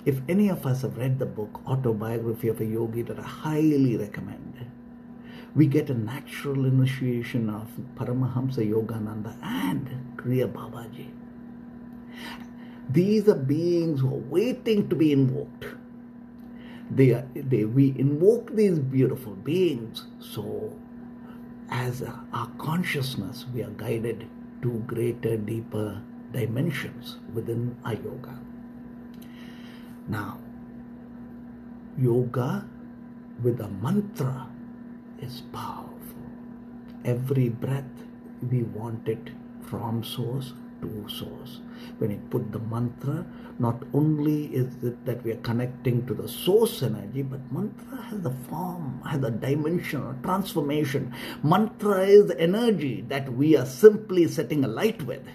If 0.06 0.20
any 0.28 0.50
of 0.50 0.66
us 0.66 0.82
have 0.82 0.98
read 0.98 1.20
the 1.20 1.26
book 1.26 1.62
Autobiography 1.66 2.50
of 2.50 2.60
a 2.60 2.66
Yogi 2.66 3.04
that 3.04 3.20
I 3.20 3.24
highly 3.24 3.96
recommend, 3.96 4.66
we 5.56 5.68
get 5.68 5.90
a 5.90 5.94
natural 5.94 6.66
initiation 6.66 7.50
of 7.50 7.70
Paramahamsa 7.96 8.70
Yogananda 8.70 9.36
and 9.42 10.18
Kriya 10.18 10.52
Babaji. 10.52 11.23
These 12.94 13.28
are 13.28 13.36
beings 13.36 14.02
who 14.02 14.10
are 14.10 14.26
waiting 14.30 14.88
to 14.90 14.96
be 14.96 15.12
invoked. 15.12 15.66
They 16.92 17.12
are, 17.14 17.28
they, 17.34 17.66
we 17.66 17.96
invoke 17.98 18.56
these 18.56 18.78
beautiful 18.78 19.34
beings 19.34 20.06
so 20.20 20.72
as 21.72 22.04
our 22.04 22.50
consciousness, 22.60 23.46
we 23.52 23.64
are 23.64 23.72
guided 23.72 24.28
to 24.62 24.70
greater, 24.86 25.38
deeper 25.38 26.02
dimensions 26.32 27.18
within 27.34 27.76
our 27.84 27.96
yoga. 27.96 28.40
Now, 30.08 30.38
yoga 31.98 32.68
with 33.42 33.60
a 33.60 33.70
mantra 33.70 34.48
is 35.20 35.42
powerful. 35.52 36.30
Every 37.04 37.50
breath 37.50 38.06
we 38.52 38.62
want 38.64 39.08
it 39.08 39.32
from 39.64 40.04
source 40.04 40.54
to 40.84 41.10
source. 41.10 41.60
When 41.98 42.12
you 42.12 42.22
put 42.30 42.52
the 42.52 42.60
mantra, 42.60 43.26
not 43.60 43.84
only 43.94 44.46
is 44.54 44.84
it 44.84 45.06
that 45.06 45.24
we 45.24 45.32
are 45.32 45.44
connecting 45.48 46.06
to 46.08 46.14
the 46.14 46.28
source 46.28 46.82
energy, 46.84 47.22
but 47.22 47.40
mantra 47.52 48.02
has 48.10 48.22
the 48.22 48.32
form, 48.50 49.02
has 49.06 49.24
a 49.24 49.32
dimension, 49.32 50.02
a 50.02 50.16
transformation. 50.24 51.14
Mantra 51.44 52.02
is 52.06 52.28
the 52.28 52.40
energy 52.40 53.06
that 53.10 53.32
we 53.34 53.56
are 53.56 53.66
simply 53.66 54.28
setting 54.28 54.64
a 54.64 54.68
light 54.68 55.02
with. 55.04 55.26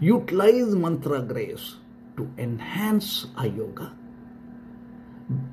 Utilize 0.00 0.74
mantra 0.74 1.20
grace 1.22 1.76
to 2.16 2.30
enhance 2.38 3.26
our 3.36 3.46
yoga. 3.46 3.92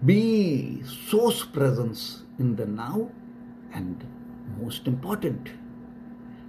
Be 0.06 0.82
source 0.84 1.44
presence 1.46 2.24
in 2.40 2.56
the 2.56 2.66
now 2.66 3.10
and 3.74 4.04
most 4.60 4.88
important, 4.88 5.50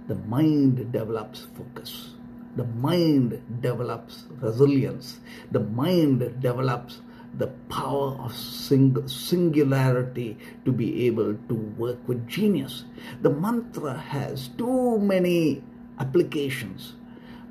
the 0.09 0.15
mind 0.15 0.91
develops 0.91 1.45
focus. 1.55 2.15
The 2.55 2.65
mind 2.65 3.39
develops 3.61 4.25
resilience. 4.41 5.19
The 5.51 5.59
mind 5.59 6.41
develops 6.41 7.01
the 7.37 7.47
power 7.69 8.17
of 8.17 8.35
sing- 8.35 9.07
singularity 9.07 10.35
to 10.65 10.71
be 10.71 11.05
able 11.05 11.35
to 11.47 11.53
work 11.77 11.99
with 12.07 12.27
genius. 12.27 12.85
The 13.21 13.29
mantra 13.29 13.93
has 13.93 14.49
too 14.57 14.97
many 14.97 15.61
applications, 15.99 16.95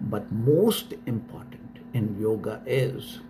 but 0.01 0.31
most 0.33 0.95
important 1.07 1.79
in 1.95 2.21
yoga 2.21 2.61
is 2.67 3.21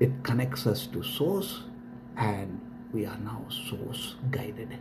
it 0.00 0.24
connects 0.24 0.66
us 0.66 0.86
to 0.86 1.02
source 1.02 1.64
and 2.16 2.58
we 2.94 3.04
are 3.04 3.18
now 3.18 3.44
source 3.50 4.14
guided. 4.30 4.78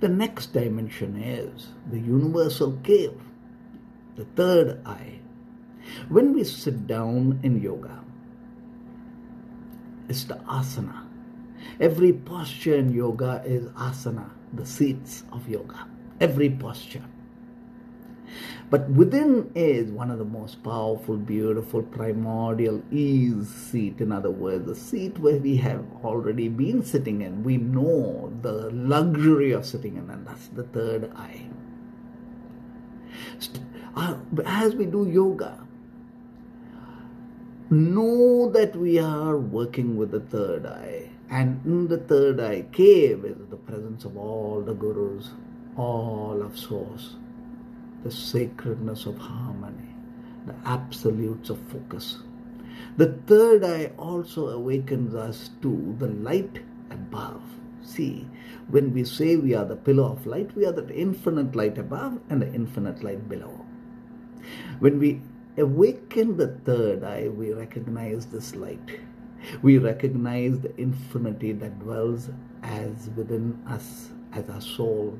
The 0.00 0.08
next 0.08 0.52
dimension 0.52 1.16
is 1.16 1.68
the 1.90 1.98
universal 1.98 2.78
cave, 2.82 3.18
the 4.16 4.24
third 4.36 4.80
eye. 4.86 5.20
When 6.08 6.34
we 6.34 6.44
sit 6.44 6.86
down 6.86 7.40
in 7.42 7.60
yoga, 7.60 8.04
it's 10.08 10.24
the 10.24 10.36
asana. 10.46 11.06
Every 11.78 12.12
posture 12.12 12.76
in 12.76 12.92
yoga 12.92 13.42
is 13.44 13.66
asana, 13.72 14.30
the 14.52 14.66
seats 14.66 15.24
of 15.32 15.48
yoga. 15.48 15.86
Every 16.20 16.50
posture. 16.50 17.04
But 18.70 18.88
within 18.88 19.50
is 19.56 19.90
one 19.90 20.12
of 20.12 20.18
the 20.18 20.24
most 20.24 20.62
powerful, 20.62 21.16
beautiful, 21.16 21.82
primordial 21.82 22.82
ease 22.92 23.48
seat. 23.48 24.00
In 24.00 24.12
other 24.12 24.30
words, 24.30 24.66
the 24.66 24.76
seat 24.76 25.18
where 25.18 25.38
we 25.38 25.56
have 25.56 25.84
already 26.04 26.48
been 26.48 26.84
sitting 26.84 27.22
in. 27.22 27.42
We 27.42 27.56
know 27.56 28.32
the 28.42 28.70
luxury 28.70 29.50
of 29.50 29.66
sitting 29.66 29.96
in, 29.96 30.08
and 30.08 30.24
that's 30.24 30.46
the 30.48 30.62
third 30.62 31.10
eye. 31.16 31.46
Uh, 33.96 34.18
as 34.46 34.76
we 34.76 34.86
do 34.86 35.08
yoga, 35.08 35.66
know 37.70 38.50
that 38.50 38.76
we 38.76 39.00
are 39.00 39.36
working 39.36 39.96
with 39.96 40.12
the 40.12 40.20
third 40.20 40.64
eye. 40.64 41.10
And 41.28 41.60
in 41.64 41.88
the 41.88 41.98
third 41.98 42.38
eye 42.40 42.66
cave 42.72 43.24
is 43.24 43.48
the 43.48 43.56
presence 43.56 44.04
of 44.04 44.16
all 44.16 44.60
the 44.60 44.74
gurus, 44.74 45.30
all 45.76 46.42
of 46.42 46.56
source 46.56 47.16
the 48.02 48.10
sacredness 48.10 49.06
of 49.06 49.18
harmony, 49.18 49.94
the 50.46 50.54
absolutes 50.64 51.50
of 51.50 51.58
focus. 51.68 52.18
The 52.96 53.12
third 53.26 53.64
eye 53.64 53.92
also 53.98 54.48
awakens 54.48 55.14
us 55.14 55.50
to 55.62 55.94
the 55.98 56.08
light 56.08 56.60
above. 56.90 57.42
See, 57.82 58.26
when 58.68 58.92
we 58.92 59.04
say 59.04 59.36
we 59.36 59.54
are 59.54 59.64
the 59.64 59.76
pillar 59.76 60.04
of 60.04 60.26
light, 60.26 60.54
we 60.56 60.66
are 60.66 60.72
the 60.72 60.88
infinite 60.94 61.54
light 61.54 61.78
above 61.78 62.20
and 62.28 62.42
the 62.42 62.52
infinite 62.52 63.02
light 63.02 63.28
below. 63.28 63.64
When 64.78 64.98
we 64.98 65.20
awaken 65.56 66.36
the 66.36 66.48
third 66.64 67.04
eye, 67.04 67.28
we 67.28 67.52
recognize 67.52 68.26
this 68.26 68.54
light. 68.54 69.00
We 69.62 69.78
recognize 69.78 70.60
the 70.60 70.78
infinity 70.78 71.52
that 71.52 71.78
dwells 71.80 72.30
as 72.62 73.10
within 73.16 73.58
us 73.66 74.10
as 74.32 74.48
a 74.48 74.60
soul. 74.60 75.18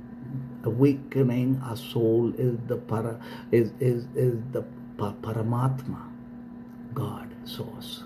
Awakening 0.65 1.61
our 1.65 1.77
soul 1.77 2.33
is 2.37 2.57
the 2.67 2.77
para 2.77 3.21
is 3.51 3.73
is, 3.81 4.07
is 4.15 4.39
the 4.53 4.65
paramatma 4.99 6.03
god 6.95 7.29
source. 7.45 8.05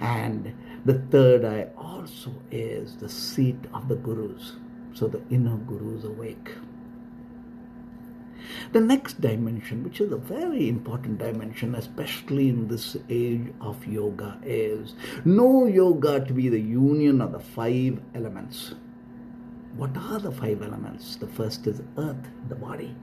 And 0.00 0.54
the 0.84 0.94
third 1.10 1.44
eye 1.44 1.68
also 1.76 2.32
is 2.50 2.96
the 2.96 3.08
seat 3.08 3.58
of 3.74 3.88
the 3.88 3.96
gurus. 3.96 4.56
So 4.94 5.08
the 5.08 5.20
inner 5.30 5.56
gurus 5.56 6.04
awake. 6.04 6.54
The 8.72 8.80
next 8.80 9.20
dimension, 9.20 9.84
which 9.84 10.00
is 10.00 10.12
a 10.12 10.16
very 10.16 10.68
important 10.68 11.18
dimension, 11.18 11.74
especially 11.74 12.48
in 12.48 12.68
this 12.68 12.96
age 13.10 13.52
of 13.60 13.86
yoga, 13.86 14.38
is 14.44 14.94
know 15.24 15.66
yoga 15.66 16.24
to 16.24 16.32
be 16.32 16.48
the 16.48 16.60
union 16.60 17.20
of 17.20 17.32
the 17.32 17.40
five 17.40 18.00
elements 18.14 18.74
what 19.76 19.96
are 19.96 20.18
the 20.18 20.32
five 20.32 20.62
elements? 20.62 21.16
The 21.16 21.26
first 21.26 21.66
is 21.66 21.82
earth, 21.98 22.30
the 22.48 22.54
body. 22.54 22.94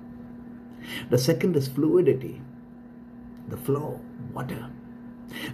The 1.10 1.18
second 1.18 1.56
is 1.56 1.68
fluidity, 1.68 2.42
the 3.48 3.58
flow, 3.58 4.02
water. 4.34 4.70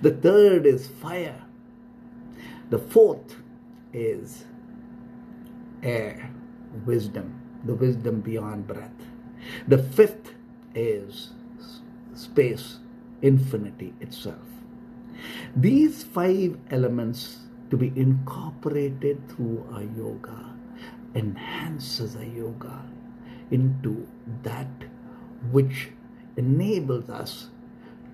The 0.02 0.12
third 0.12 0.66
is 0.66 0.88
fire. 0.88 1.42
The 2.70 2.80
fourth 2.80 3.36
is 3.94 4.46
air, 5.84 6.32
wisdom, 6.86 7.42
the 7.66 7.76
wisdom 7.76 8.22
beyond 8.22 8.68
breath. 8.68 8.92
The 9.68 9.78
fifth 9.78 10.34
is 10.74 11.32
space, 12.14 12.80
infinity 13.22 13.94
itself. 14.00 14.38
These 15.56 16.04
five 16.04 16.58
elements 16.72 17.40
to 17.72 17.78
be 17.78 17.92
incorporated 17.96 19.28
through 19.30 19.68
our 19.74 19.84
yoga 19.84 20.59
enhances 21.16 22.16
a 22.16 22.26
yoga 22.26 22.82
into 23.52 24.08
that 24.44 24.68
which 25.52 25.90
enables 26.38 27.10
us 27.10 27.50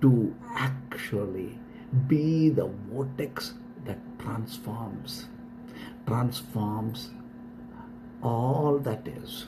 to 0.00 0.34
actually 0.54 1.58
be 2.06 2.48
the 2.48 2.66
vortex 2.90 3.54
that 3.84 3.98
transforms 4.18 5.26
transforms 6.06 7.10
all 8.22 8.78
that 8.78 9.06
is. 9.06 9.46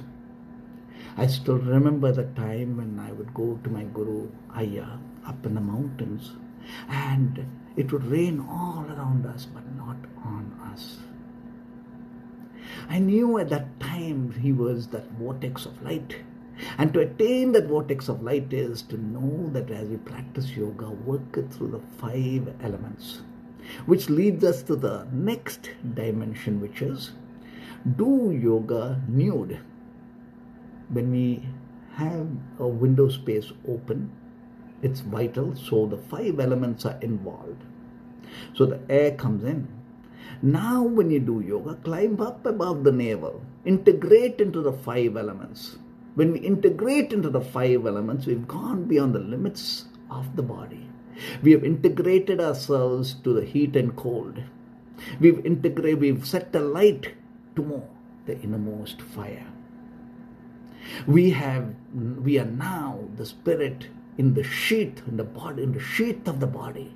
I 1.16 1.26
still 1.26 1.58
remember 1.58 2.12
the 2.12 2.24
time 2.40 2.76
when 2.76 2.98
i 3.04 3.10
would 3.12 3.32
go 3.34 3.58
to 3.64 3.70
my 3.70 3.84
guru 3.84 4.28
Ayya 4.54 4.98
up 5.26 5.44
in 5.46 5.54
the 5.54 5.60
mountains 5.60 6.32
and 6.88 7.44
it 7.76 7.92
would 7.92 8.04
rain 8.04 8.40
all 8.40 8.84
around 8.88 9.26
us 9.26 9.46
but 9.46 9.64
not 9.76 9.96
on 10.24 10.52
us 10.72 10.98
I 12.88 12.98
knew 12.98 13.38
at 13.38 13.50
that 13.50 13.78
time 13.80 14.32
he 14.40 14.52
was 14.52 14.88
that 14.88 15.10
vortex 15.12 15.66
of 15.66 15.82
light. 15.82 16.16
And 16.76 16.92
to 16.94 17.00
attain 17.00 17.52
that 17.52 17.66
vortex 17.66 18.08
of 18.08 18.22
light 18.22 18.52
is 18.52 18.82
to 18.82 18.96
know 18.96 19.48
that 19.52 19.70
as 19.70 19.88
we 19.88 19.96
practice 19.98 20.56
yoga, 20.56 20.90
work 20.90 21.36
it 21.36 21.52
through 21.52 21.70
the 21.70 21.80
five 22.00 22.54
elements, 22.62 23.20
which 23.86 24.08
leads 24.08 24.42
us 24.42 24.62
to 24.64 24.74
the 24.74 25.06
next 25.12 25.70
dimension, 25.94 26.60
which 26.60 26.82
is 26.82 27.12
do 27.96 28.32
yoga 28.32 29.00
nude. 29.06 29.60
When 30.88 31.10
we 31.12 31.48
have 31.94 32.26
a 32.58 32.66
window 32.66 33.08
space 33.08 33.52
open, 33.68 34.10
it's 34.82 35.00
vital, 35.00 35.54
so 35.54 35.86
the 35.86 35.98
five 35.98 36.40
elements 36.40 36.86
are 36.86 36.98
involved. 37.00 37.62
So 38.54 38.66
the 38.66 38.80
air 38.88 39.12
comes 39.12 39.44
in, 39.44 39.68
now, 40.42 40.82
when 40.82 41.10
you 41.10 41.18
do 41.20 41.40
yoga, 41.40 41.74
climb 41.74 42.20
up 42.20 42.46
above 42.46 42.84
the 42.84 42.92
navel, 42.92 43.42
integrate 43.64 44.40
into 44.40 44.62
the 44.62 44.72
five 44.72 45.16
elements. 45.16 45.78
When 46.14 46.32
we 46.32 46.40
integrate 46.40 47.12
into 47.12 47.30
the 47.30 47.40
five 47.40 47.86
elements, 47.86 48.26
we've 48.26 48.46
gone 48.46 48.84
beyond 48.84 49.14
the 49.14 49.20
limits 49.20 49.86
of 50.10 50.36
the 50.36 50.42
body. 50.42 50.88
We 51.42 51.52
have 51.52 51.64
integrated 51.64 52.40
ourselves 52.40 53.14
to 53.24 53.32
the 53.32 53.44
heat 53.44 53.74
and 53.74 53.96
cold. 53.96 54.42
We've 55.20 55.44
integrated, 55.44 56.00
we've 56.00 56.26
set 56.26 56.52
the 56.52 56.60
light 56.60 57.14
to 57.56 57.62
more, 57.62 57.88
the 58.26 58.40
innermost 58.40 59.02
fire. 59.02 59.46
We 61.06 61.30
have, 61.30 61.74
we 61.92 62.38
are 62.38 62.44
now 62.44 63.00
the 63.16 63.26
spirit 63.26 63.88
in 64.16 64.34
the 64.34 64.44
sheath, 64.44 65.02
in 65.06 65.16
the 65.16 65.24
body, 65.24 65.64
in 65.64 65.72
the 65.72 65.80
sheath 65.80 66.26
of 66.26 66.40
the 66.40 66.46
body. 66.46 66.94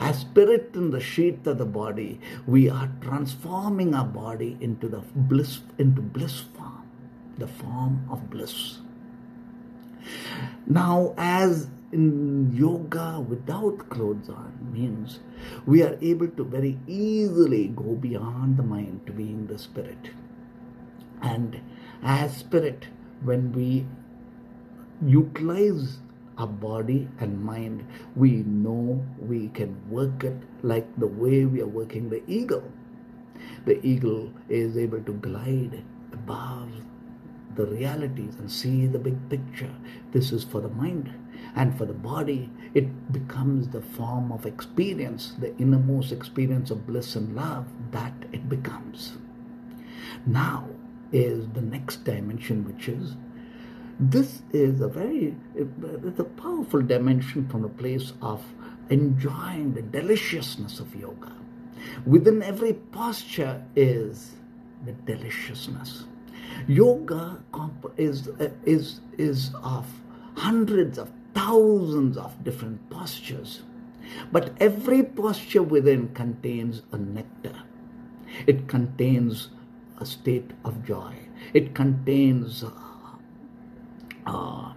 As 0.00 0.20
spirit 0.20 0.72
in 0.74 0.90
the 0.90 1.00
sheath 1.00 1.46
of 1.46 1.58
the 1.58 1.64
body, 1.64 2.20
we 2.46 2.68
are 2.68 2.90
transforming 3.00 3.94
our 3.94 4.06
body 4.06 4.56
into 4.60 4.88
the 4.88 5.02
bliss 5.14 5.60
into 5.78 6.02
bliss 6.02 6.40
form, 6.40 6.88
the 7.38 7.46
form 7.46 8.06
of 8.10 8.28
bliss. 8.30 8.78
Now, 10.66 11.14
as 11.16 11.68
in 11.92 12.54
yoga 12.56 13.20
without 13.20 13.88
clothes 13.90 14.28
on 14.28 14.52
means 14.72 15.20
we 15.66 15.82
are 15.82 15.98
able 16.00 16.28
to 16.28 16.44
very 16.44 16.78
easily 16.86 17.68
go 17.68 17.94
beyond 17.94 18.56
the 18.56 18.62
mind 18.62 19.06
to 19.06 19.12
being 19.12 19.46
the 19.46 19.58
spirit. 19.58 20.10
And 21.20 21.60
as 22.02 22.36
spirit, 22.36 22.86
when 23.22 23.52
we 23.52 23.86
utilize 25.06 25.98
our 26.38 26.46
body 26.46 27.08
and 27.20 27.42
mind, 27.42 27.86
we 28.16 28.42
know 28.44 29.04
we 29.18 29.48
can 29.48 29.76
work 29.90 30.24
it 30.24 30.36
like 30.62 30.86
the 30.98 31.06
way 31.06 31.44
we 31.44 31.60
are 31.60 31.66
working 31.66 32.08
the 32.08 32.22
eagle. 32.26 32.64
The 33.64 33.84
eagle 33.86 34.32
is 34.48 34.76
able 34.76 35.02
to 35.02 35.12
glide 35.12 35.82
above 36.12 36.70
the 37.54 37.66
realities 37.66 38.36
and 38.36 38.50
see 38.50 38.86
the 38.86 38.98
big 38.98 39.28
picture. 39.28 39.74
This 40.12 40.32
is 40.32 40.44
for 40.44 40.60
the 40.60 40.68
mind. 40.68 41.12
And 41.54 41.76
for 41.76 41.84
the 41.84 41.92
body, 41.92 42.50
it 42.72 43.12
becomes 43.12 43.68
the 43.68 43.82
form 43.82 44.32
of 44.32 44.46
experience, 44.46 45.34
the 45.38 45.56
innermost 45.58 46.12
experience 46.12 46.70
of 46.70 46.86
bliss 46.86 47.14
and 47.16 47.34
love 47.34 47.66
that 47.90 48.14
it 48.32 48.48
becomes. 48.48 49.18
Now 50.24 50.68
is 51.12 51.48
the 51.50 51.60
next 51.60 52.04
dimension, 52.04 52.64
which 52.64 52.88
is 52.88 53.16
this 54.10 54.42
is 54.52 54.80
a 54.80 54.88
very 54.88 55.36
it's 55.54 56.18
a 56.18 56.24
powerful 56.24 56.82
dimension 56.82 57.48
from 57.48 57.64
a 57.64 57.68
place 57.68 58.12
of 58.20 58.42
enjoying 58.90 59.74
the 59.74 59.82
deliciousness 59.82 60.80
of 60.80 60.94
yoga. 60.96 61.32
Within 62.04 62.42
every 62.42 62.72
posture 62.72 63.62
is 63.76 64.32
the 64.84 64.92
deliciousness. 64.92 66.04
Yoga 66.66 67.42
is 67.96 68.28
is 68.64 69.00
is 69.18 69.50
of 69.62 69.86
hundreds 70.36 70.98
of 70.98 71.10
thousands 71.34 72.16
of 72.16 72.42
different 72.42 72.90
postures. 72.90 73.62
But 74.32 74.52
every 74.58 75.04
posture 75.04 75.62
within 75.62 76.08
contains 76.08 76.82
a 76.90 76.98
nectar. 76.98 77.62
It 78.46 78.66
contains 78.66 79.50
a 79.98 80.06
state 80.06 80.50
of 80.64 80.84
joy. 80.84 81.14
It 81.54 81.74
contains 81.74 82.64
uh, 82.64 82.70
uh, 84.26 84.72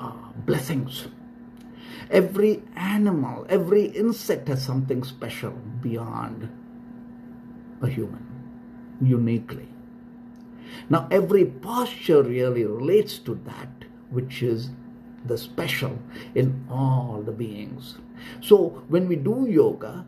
uh, 0.00 0.12
blessings. 0.46 1.08
Every 2.10 2.62
animal, 2.76 3.46
every 3.48 3.84
insect 3.84 4.48
has 4.48 4.64
something 4.64 5.04
special 5.04 5.52
beyond 5.80 6.48
a 7.80 7.88
human, 7.88 8.26
uniquely. 9.00 9.68
Now, 10.88 11.06
every 11.10 11.44
posture 11.44 12.22
really 12.22 12.64
relates 12.64 13.18
to 13.20 13.34
that 13.44 13.68
which 14.10 14.42
is 14.42 14.70
the 15.24 15.38
special 15.38 15.98
in 16.34 16.64
all 16.70 17.22
the 17.24 17.32
beings. 17.32 17.98
So, 18.40 18.82
when 18.88 19.08
we 19.08 19.16
do 19.16 19.46
yoga, 19.48 20.04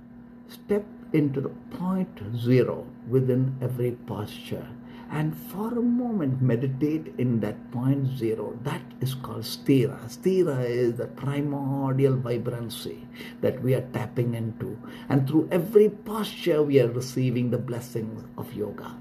step 0.48 0.84
into 1.12 1.40
the 1.40 1.50
point 1.76 2.20
zero 2.36 2.86
within 3.08 3.56
every 3.60 3.92
posture 3.92 4.66
and 5.12 5.36
for 5.36 5.68
a 5.78 5.82
moment 5.82 6.40
meditate 6.40 7.14
in 7.18 7.38
that 7.40 7.70
point 7.70 8.16
zero. 8.16 8.58
That 8.62 8.80
is 9.02 9.14
called 9.14 9.42
sthira. 9.42 10.00
Sthira 10.08 10.64
is 10.64 10.94
the 10.94 11.06
primordial 11.06 12.16
vibrancy 12.16 13.06
that 13.42 13.62
we 13.62 13.74
are 13.74 13.86
tapping 13.92 14.34
into. 14.34 14.78
And 15.10 15.28
through 15.28 15.48
every 15.52 15.90
posture, 15.90 16.62
we 16.62 16.80
are 16.80 16.88
receiving 16.88 17.50
the 17.50 17.58
blessings 17.58 18.24
of 18.38 18.54
yoga. 18.54 18.96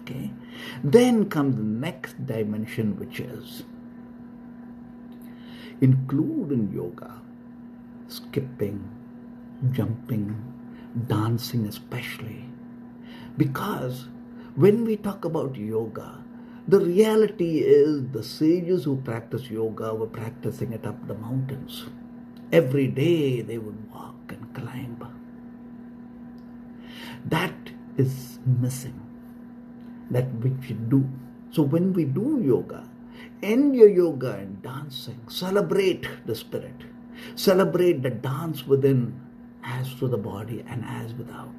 Okay? 0.00 0.32
Then 0.82 1.30
comes 1.30 1.54
the 1.54 1.62
next 1.62 2.26
dimension, 2.26 2.98
which 2.98 3.20
is 3.20 3.62
include 5.80 6.50
in 6.50 6.72
yoga 6.72 7.20
skipping, 8.08 8.90
jumping, 9.70 10.42
dancing, 11.06 11.66
especially. 11.66 12.44
Because 13.36 14.08
when 14.54 14.84
we 14.84 14.96
talk 14.96 15.24
about 15.24 15.56
yoga, 15.56 16.22
the 16.68 16.80
reality 16.80 17.60
is 17.60 18.08
the 18.12 18.22
sages 18.22 18.84
who 18.84 18.96
practice 18.96 19.50
yoga 19.50 19.94
were 19.94 20.06
practicing 20.06 20.72
it 20.72 20.86
up 20.86 21.06
the 21.08 21.14
mountains. 21.14 21.86
Every 22.52 22.86
day 22.86 23.40
they 23.40 23.58
would 23.58 23.90
walk 23.92 24.14
and 24.28 24.54
climb. 24.54 24.98
That 27.24 27.54
is 27.96 28.38
missing. 28.46 29.00
That 30.10 30.32
which 30.34 30.68
we 30.68 30.74
do. 30.74 31.08
So 31.50 31.62
when 31.62 31.92
we 31.94 32.04
do 32.04 32.42
yoga, 32.44 32.88
end 33.42 33.74
your 33.74 33.88
yoga 33.88 34.32
and 34.32 34.62
dancing. 34.62 35.20
Celebrate 35.28 36.06
the 36.26 36.34
spirit. 36.34 36.84
Celebrate 37.36 38.02
the 38.02 38.10
dance 38.10 38.66
within 38.66 39.20
as 39.64 39.94
to 39.94 40.08
the 40.08 40.18
body 40.18 40.64
and 40.68 40.84
as 40.84 41.14
without. 41.14 41.54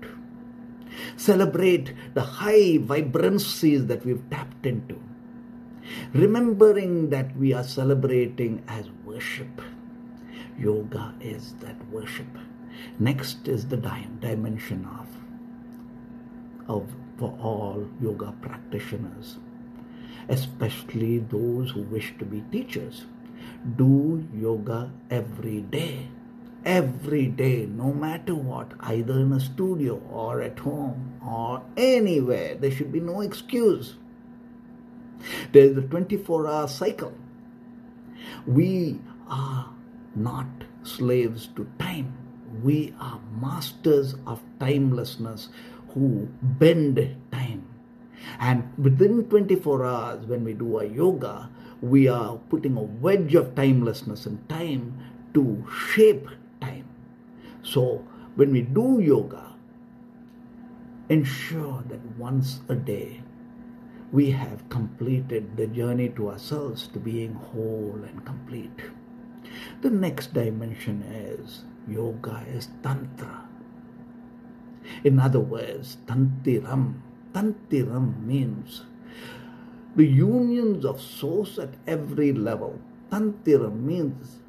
Celebrate 1.17 1.93
the 2.13 2.21
high 2.21 2.77
vibrancies 2.77 3.87
that 3.87 4.05
we've 4.05 4.23
tapped 4.29 4.65
into. 4.65 5.01
Remembering 6.13 7.09
that 7.09 7.35
we 7.37 7.53
are 7.53 7.63
celebrating 7.63 8.63
as 8.67 8.89
worship. 9.05 9.61
Yoga 10.57 11.13
is 11.19 11.53
that 11.61 11.75
worship. 11.89 12.27
Next 12.99 13.47
is 13.47 13.67
the 13.67 13.77
dimension 13.77 14.87
of, 14.99 15.07
of 16.69 16.89
for 17.17 17.37
all 17.41 17.87
yoga 18.01 18.33
practitioners, 18.41 19.37
especially 20.29 21.19
those 21.19 21.71
who 21.71 21.81
wish 21.83 22.13
to 22.19 22.25
be 22.25 22.41
teachers. 22.51 23.05
Do 23.77 24.27
yoga 24.33 24.91
every 25.09 25.61
day 25.61 26.07
every 26.65 27.27
day, 27.27 27.65
no 27.65 27.93
matter 27.93 28.35
what, 28.35 28.71
either 28.79 29.19
in 29.19 29.31
a 29.33 29.39
studio 29.39 30.01
or 30.11 30.41
at 30.41 30.59
home 30.59 31.19
or 31.25 31.63
anywhere. 31.77 32.55
There 32.55 32.71
should 32.71 32.91
be 32.91 32.99
no 32.99 33.21
excuse. 33.21 33.95
There 35.51 35.63
is 35.63 35.77
a 35.77 35.81
24 35.81 36.47
hour 36.47 36.67
cycle. 36.67 37.13
We 38.45 38.99
are 39.27 39.73
not 40.15 40.47
slaves 40.83 41.47
to 41.55 41.67
time. 41.79 42.17
We 42.61 42.93
are 42.99 43.19
masters 43.41 44.15
of 44.27 44.41
timelessness 44.59 45.49
who 45.93 46.29
bend 46.41 47.15
time. 47.31 47.67
And 48.39 48.71
within 48.77 49.25
24 49.25 49.85
hours, 49.85 50.25
when 50.25 50.43
we 50.43 50.53
do 50.53 50.77
our 50.77 50.85
yoga, 50.85 51.49
we 51.81 52.07
are 52.07 52.37
putting 52.49 52.77
a 52.77 52.81
wedge 52.81 53.35
of 53.35 53.55
timelessness 53.55 54.25
in 54.25 54.37
time 54.47 54.97
to 55.33 55.65
shape 55.93 56.27
so, 57.63 58.05
when 58.35 58.51
we 58.51 58.61
do 58.61 58.99
yoga, 58.99 59.55
ensure 61.07 61.83
that 61.87 62.17
once 62.17 62.59
a 62.67 62.75
day 62.75 63.21
we 64.11 64.31
have 64.31 64.67
completed 64.69 65.55
the 65.55 65.67
journey 65.67 66.09
to 66.09 66.29
ourselves 66.29 66.87
to 66.87 66.99
being 66.99 67.33
whole 67.33 67.99
and 68.05 68.25
complete. 68.25 68.91
The 69.81 69.89
next 69.89 70.33
dimension 70.33 71.03
is 71.03 71.63
yoga 71.87 72.45
is 72.47 72.67
tantra. 72.83 73.47
In 75.03 75.19
other 75.19 75.39
words, 75.39 75.97
tantiram. 76.05 76.99
Tantiram 77.33 78.25
means 78.25 78.83
the 79.95 80.05
unions 80.05 80.85
of 80.85 81.01
source 81.01 81.57
at 81.57 81.73
every 81.87 82.33
level. 82.33 82.79
Tantiram 83.09 83.81
means 83.81 84.42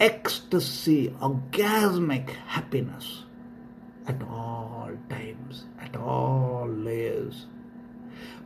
ecstasy, 0.00 1.10
orgasmic 1.20 2.30
happiness 2.46 3.24
at 4.06 4.22
all 4.22 4.90
times, 5.10 5.66
at 5.78 5.94
all 5.94 6.66
layers. 6.66 7.46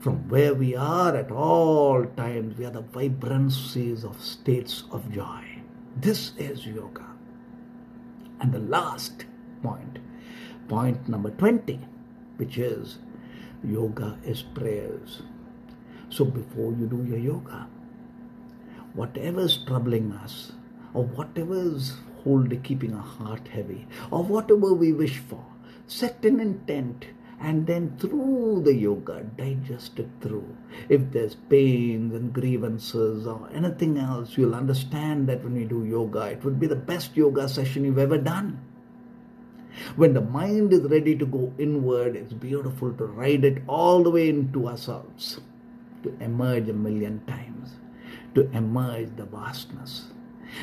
From 0.01 0.29
where 0.29 0.53
we 0.53 0.75
are 0.75 1.17
at 1.17 1.31
all 1.31 2.05
times, 2.17 2.59
we 2.59 2.67
are 2.67 2.71
the 2.71 2.83
vibrancies 2.83 4.05
of 4.05 4.21
states 4.21 4.83
of 4.90 5.11
joy. 5.12 5.62
This 5.97 6.33
is 6.37 6.67
yoga. 6.67 7.07
And 8.40 8.53
the 8.53 8.59
last 8.59 9.25
point, 9.62 10.01
point 10.69 11.09
number 11.09 11.31
20, 11.31 11.79
which 12.37 12.59
is 12.59 12.99
yoga 13.62 14.19
is 14.25 14.43
prayers. 14.43 15.23
So 16.11 16.25
before 16.25 16.73
you 16.73 16.87
do 16.87 17.05
your 17.05 17.19
yoga, 17.19 17.69
whatever 18.93 19.40
is 19.40 19.57
troubling 19.57 20.12
us, 20.12 20.53
or 20.94 21.04
whatever 21.04 21.54
is 21.54 21.94
holding, 22.22 22.62
keeping 22.62 22.94
our 22.94 23.02
heart 23.02 23.48
heavy, 23.48 23.87
or 24.11 24.24
whatever 24.24 24.72
we 24.72 24.92
wish 24.92 25.18
for, 25.18 25.44
set 25.87 26.24
an 26.24 26.40
intent 26.40 27.07
and 27.40 27.66
then 27.66 27.94
through 27.98 28.62
the 28.64 28.74
yoga 28.74 29.22
digest 29.37 29.98
it 29.98 30.09
through. 30.20 30.57
If 30.88 31.11
there's 31.11 31.35
pains 31.35 32.14
and 32.14 32.33
grievances 32.33 33.26
or 33.26 33.50
anything 33.52 33.98
else 33.98 34.38
you'll 34.38 34.54
understand 34.54 35.28
that 35.28 35.44
when 35.44 35.57
you 35.57 35.66
do 35.66 35.85
yoga 35.85 36.22
it 36.30 36.44
would 36.44 36.59
be 36.59 36.66
the 36.66 36.76
best 36.76 37.16
yoga 37.16 37.48
session 37.48 37.85
you've 37.85 37.98
ever 37.98 38.16
done. 38.16 38.61
When 39.96 40.14
the 40.14 40.20
mind 40.20 40.72
is 40.72 40.83
ready 40.83 41.16
to 41.16 41.26
go 41.26 41.52
inward, 41.59 42.14
it's 42.14 42.33
beautiful 42.33 42.92
to 42.94 43.07
ride 43.07 43.44
it 43.44 43.62
all 43.66 44.04
the 44.04 44.11
way 44.11 44.28
into 44.28 44.68
ourselves, 44.68 45.40
to 46.04 46.16
emerge 46.20 46.68
a 46.68 46.72
million 46.72 47.24
times, 47.26 47.72
to 48.37 48.48
emerge 48.52 49.09
the 49.16 49.24
vastness. 49.24 50.13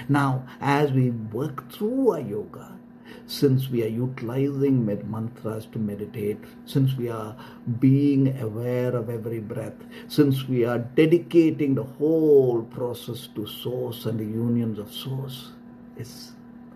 Now, 0.10 0.46
as 0.60 0.92
we 0.92 1.10
work 1.10 1.72
through 1.72 2.12
our 2.12 2.20
yoga, 2.20 2.78
since 3.26 3.70
we 3.70 3.84
are 3.84 3.88
utilizing 3.88 4.86
med- 4.86 5.10
mantras 5.10 5.66
to 5.68 5.80
meditate, 5.80 6.40
since 6.66 6.96
we 6.98 7.10
are 7.10 7.36
being 7.80 8.40
aware 8.42 8.96
of 8.96 9.10
every 9.10 9.40
breath, 9.40 9.86
since 10.08 10.48
we 10.48 10.66
are 10.66 10.80
dedicating 10.80 11.76
the 11.76 11.84
whole 11.84 12.64
process 12.64 13.28
to 13.36 13.46
Source 13.48 14.06
and 14.06 14.20
the 14.20 14.26
unions 14.26 14.80
of 14.80 14.92
Source, 14.92 15.52
is 15.98 16.34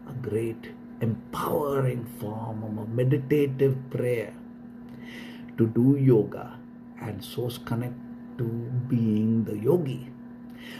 a 0.07 0.13
great 0.13 0.71
empowering 1.01 2.05
form 2.19 2.63
of 2.63 2.89
meditative 2.89 3.77
prayer 3.89 4.33
to 5.57 5.67
do 5.67 5.97
yoga 5.97 6.57
and 7.01 7.23
Source 7.23 7.57
connect 7.57 7.95
to 8.37 8.43
being 8.87 9.43
the 9.45 9.57
yogi. 9.57 10.11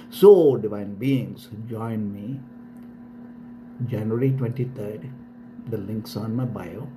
So, 0.10 0.58
divine 0.58 0.95
beings, 0.95 1.50
join 1.67 2.13
me. 2.13 2.39
January 3.88 4.32
23rd 4.32 5.10
the 5.67 5.78
links 5.78 6.15
on 6.15 6.36
my 6.36 6.45
bio. 6.45 6.88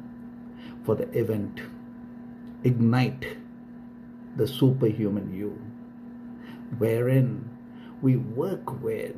For 0.85 0.95
the 0.95 1.09
event 1.19 1.61
Ignite 2.65 3.37
the 4.37 4.47
Superhuman 4.47 5.35
You, 5.35 5.61
wherein 6.79 7.49
we 8.03 8.17
work 8.17 8.83
with 8.83 9.17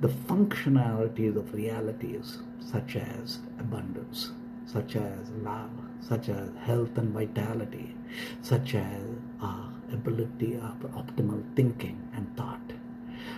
the 0.00 0.08
functionalities 0.08 1.36
of 1.36 1.52
realities 1.52 2.38
such 2.60 2.96
as 2.96 3.40
abundance, 3.58 4.32
such 4.66 4.96
as 4.96 5.30
love, 5.42 5.70
such 6.00 6.28
as 6.28 6.50
health 6.60 6.96
and 6.96 7.12
vitality, 7.12 7.94
such 8.42 8.74
as 8.74 9.02
our 9.40 9.67
ability 9.92 10.54
of 10.56 10.78
optimal 10.92 11.42
thinking 11.56 12.08
and 12.14 12.36
thought, 12.36 12.72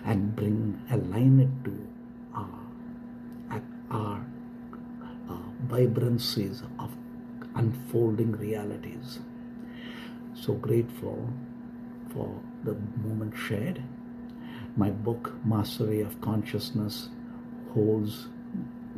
and 0.04 0.34
bring 0.36 0.80
align 0.90 1.40
it 1.40 1.64
to 1.64 1.86
our, 2.34 2.60
our 3.90 4.20
vibrancies 5.68 6.62
of 6.78 6.90
unfolding 7.54 8.32
realities. 8.32 9.20
So 10.34 10.54
grateful 10.54 11.28
for 12.12 12.40
the 12.64 12.76
moment 13.04 13.34
shared. 13.36 13.82
My 14.76 14.90
book, 14.90 15.34
Mastery 15.44 16.00
of 16.00 16.20
Consciousness, 16.20 17.08
holds 17.74 18.28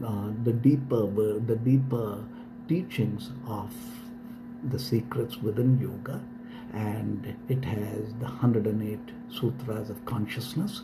uh, 0.05 0.31
the 0.45 0.53
deeper 0.53 1.07
the 1.07 1.57
deeper 1.57 2.25
teachings 2.69 3.31
of 3.47 3.75
the 4.71 4.79
secrets 4.79 5.39
within 5.39 5.81
yoga, 5.81 6.23
and 6.73 7.37
it 7.49 7.65
has 7.65 8.15
the 8.19 8.27
108 8.27 8.99
sutras 9.31 9.91
of 9.91 10.05
consciousness. 10.05 10.83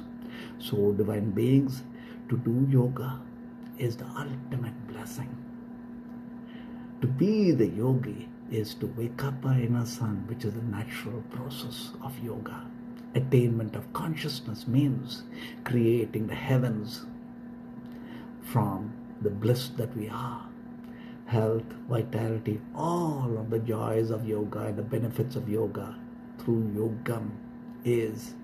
So, 0.59 0.93
divine 0.93 1.31
beings, 1.31 1.83
to 2.29 2.37
do 2.37 2.67
yoga 2.71 3.21
is 3.79 3.97
the 3.97 4.07
ultimate 4.07 4.87
blessing. 4.89 5.35
To 7.01 7.07
be 7.07 7.53
the 7.53 7.67
yogi 7.67 8.29
is 8.51 8.75
to 8.75 8.87
wake 8.87 9.23
up 9.23 9.45
our 9.45 9.59
inner 9.59 9.87
sun, 9.87 10.25
which 10.27 10.45
is 10.45 10.55
the 10.55 10.63
natural 10.63 11.23
process 11.31 11.91
of 12.03 12.19
yoga. 12.23 12.67
Attainment 13.15 13.75
of 13.75 13.93
consciousness 13.93 14.67
means 14.67 15.23
creating 15.65 16.27
the 16.27 16.35
heavens 16.35 17.07
from 18.43 18.93
the 19.23 19.31
bliss 19.31 19.69
that 19.77 19.97
we 19.97 20.09
are. 20.09 20.48
Health, 21.29 21.65
vitality, 21.91 22.61
all 22.77 23.39
of 23.39 23.51
the 23.51 23.61
joys 23.61 24.11
of 24.11 24.29
yoga 24.29 24.61
and 24.67 24.79
the 24.79 24.83
benefits 24.83 25.37
of 25.37 25.49
yoga 25.49 25.97
through 26.41 26.65
yogam 26.77 27.31
is 27.85 28.35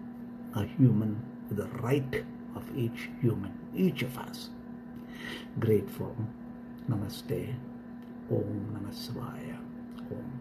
a 0.54 0.64
human 0.64 1.22
the 1.50 1.66
right 1.82 2.24
of 2.56 2.64
each 2.76 3.10
human, 3.22 3.52
each 3.76 4.02
of 4.02 4.18
us. 4.18 4.50
Grateful. 5.60 6.16
Namaste. 6.90 7.54
Om 8.30 8.68
Namah 8.74 8.94
Shivaya. 8.94 9.58
Om. 10.10 10.40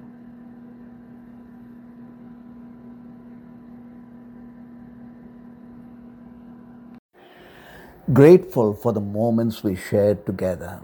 Grateful 8.14 8.74
for 8.76 8.94
the 8.94 9.02
moments 9.02 9.64
we 9.64 9.76
shared 9.76 10.26
together. 10.26 10.82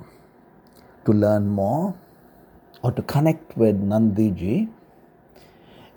To 1.10 1.18
learn 1.18 1.50
more 1.50 1.98
or 2.84 2.92
to 2.92 3.02
connect 3.02 3.58
with 3.58 3.82
Nandhiji, 3.82 4.70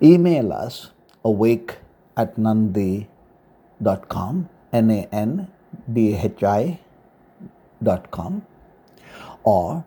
email 0.01 0.51
us 0.51 0.89
awake 1.23 1.77
at 2.17 2.35
nandhi.com, 2.35 4.49
N 4.73 4.89
A 4.89 5.07
N 5.11 5.47
D 5.93 6.15
H 6.15 6.43
I 6.43 6.79
dot 7.83 8.09
com, 8.09 8.41
or 9.43 9.85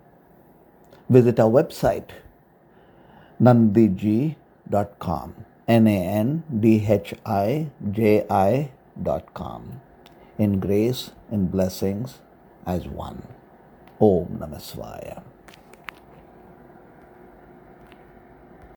visit 1.09 1.41
our 1.41 1.51
website 1.51 2.11
nandhiji.com 3.43 5.35
n-a-n-d-h-i-j-i 5.67 6.31
dot 9.03 9.35
com. 9.35 9.81
In 10.39 10.61
grace 10.61 11.11
and 11.33 11.51
blessings 11.51 12.21
as 12.65 12.87
one 12.87 13.36
om 13.99 14.37
namah 14.41 14.61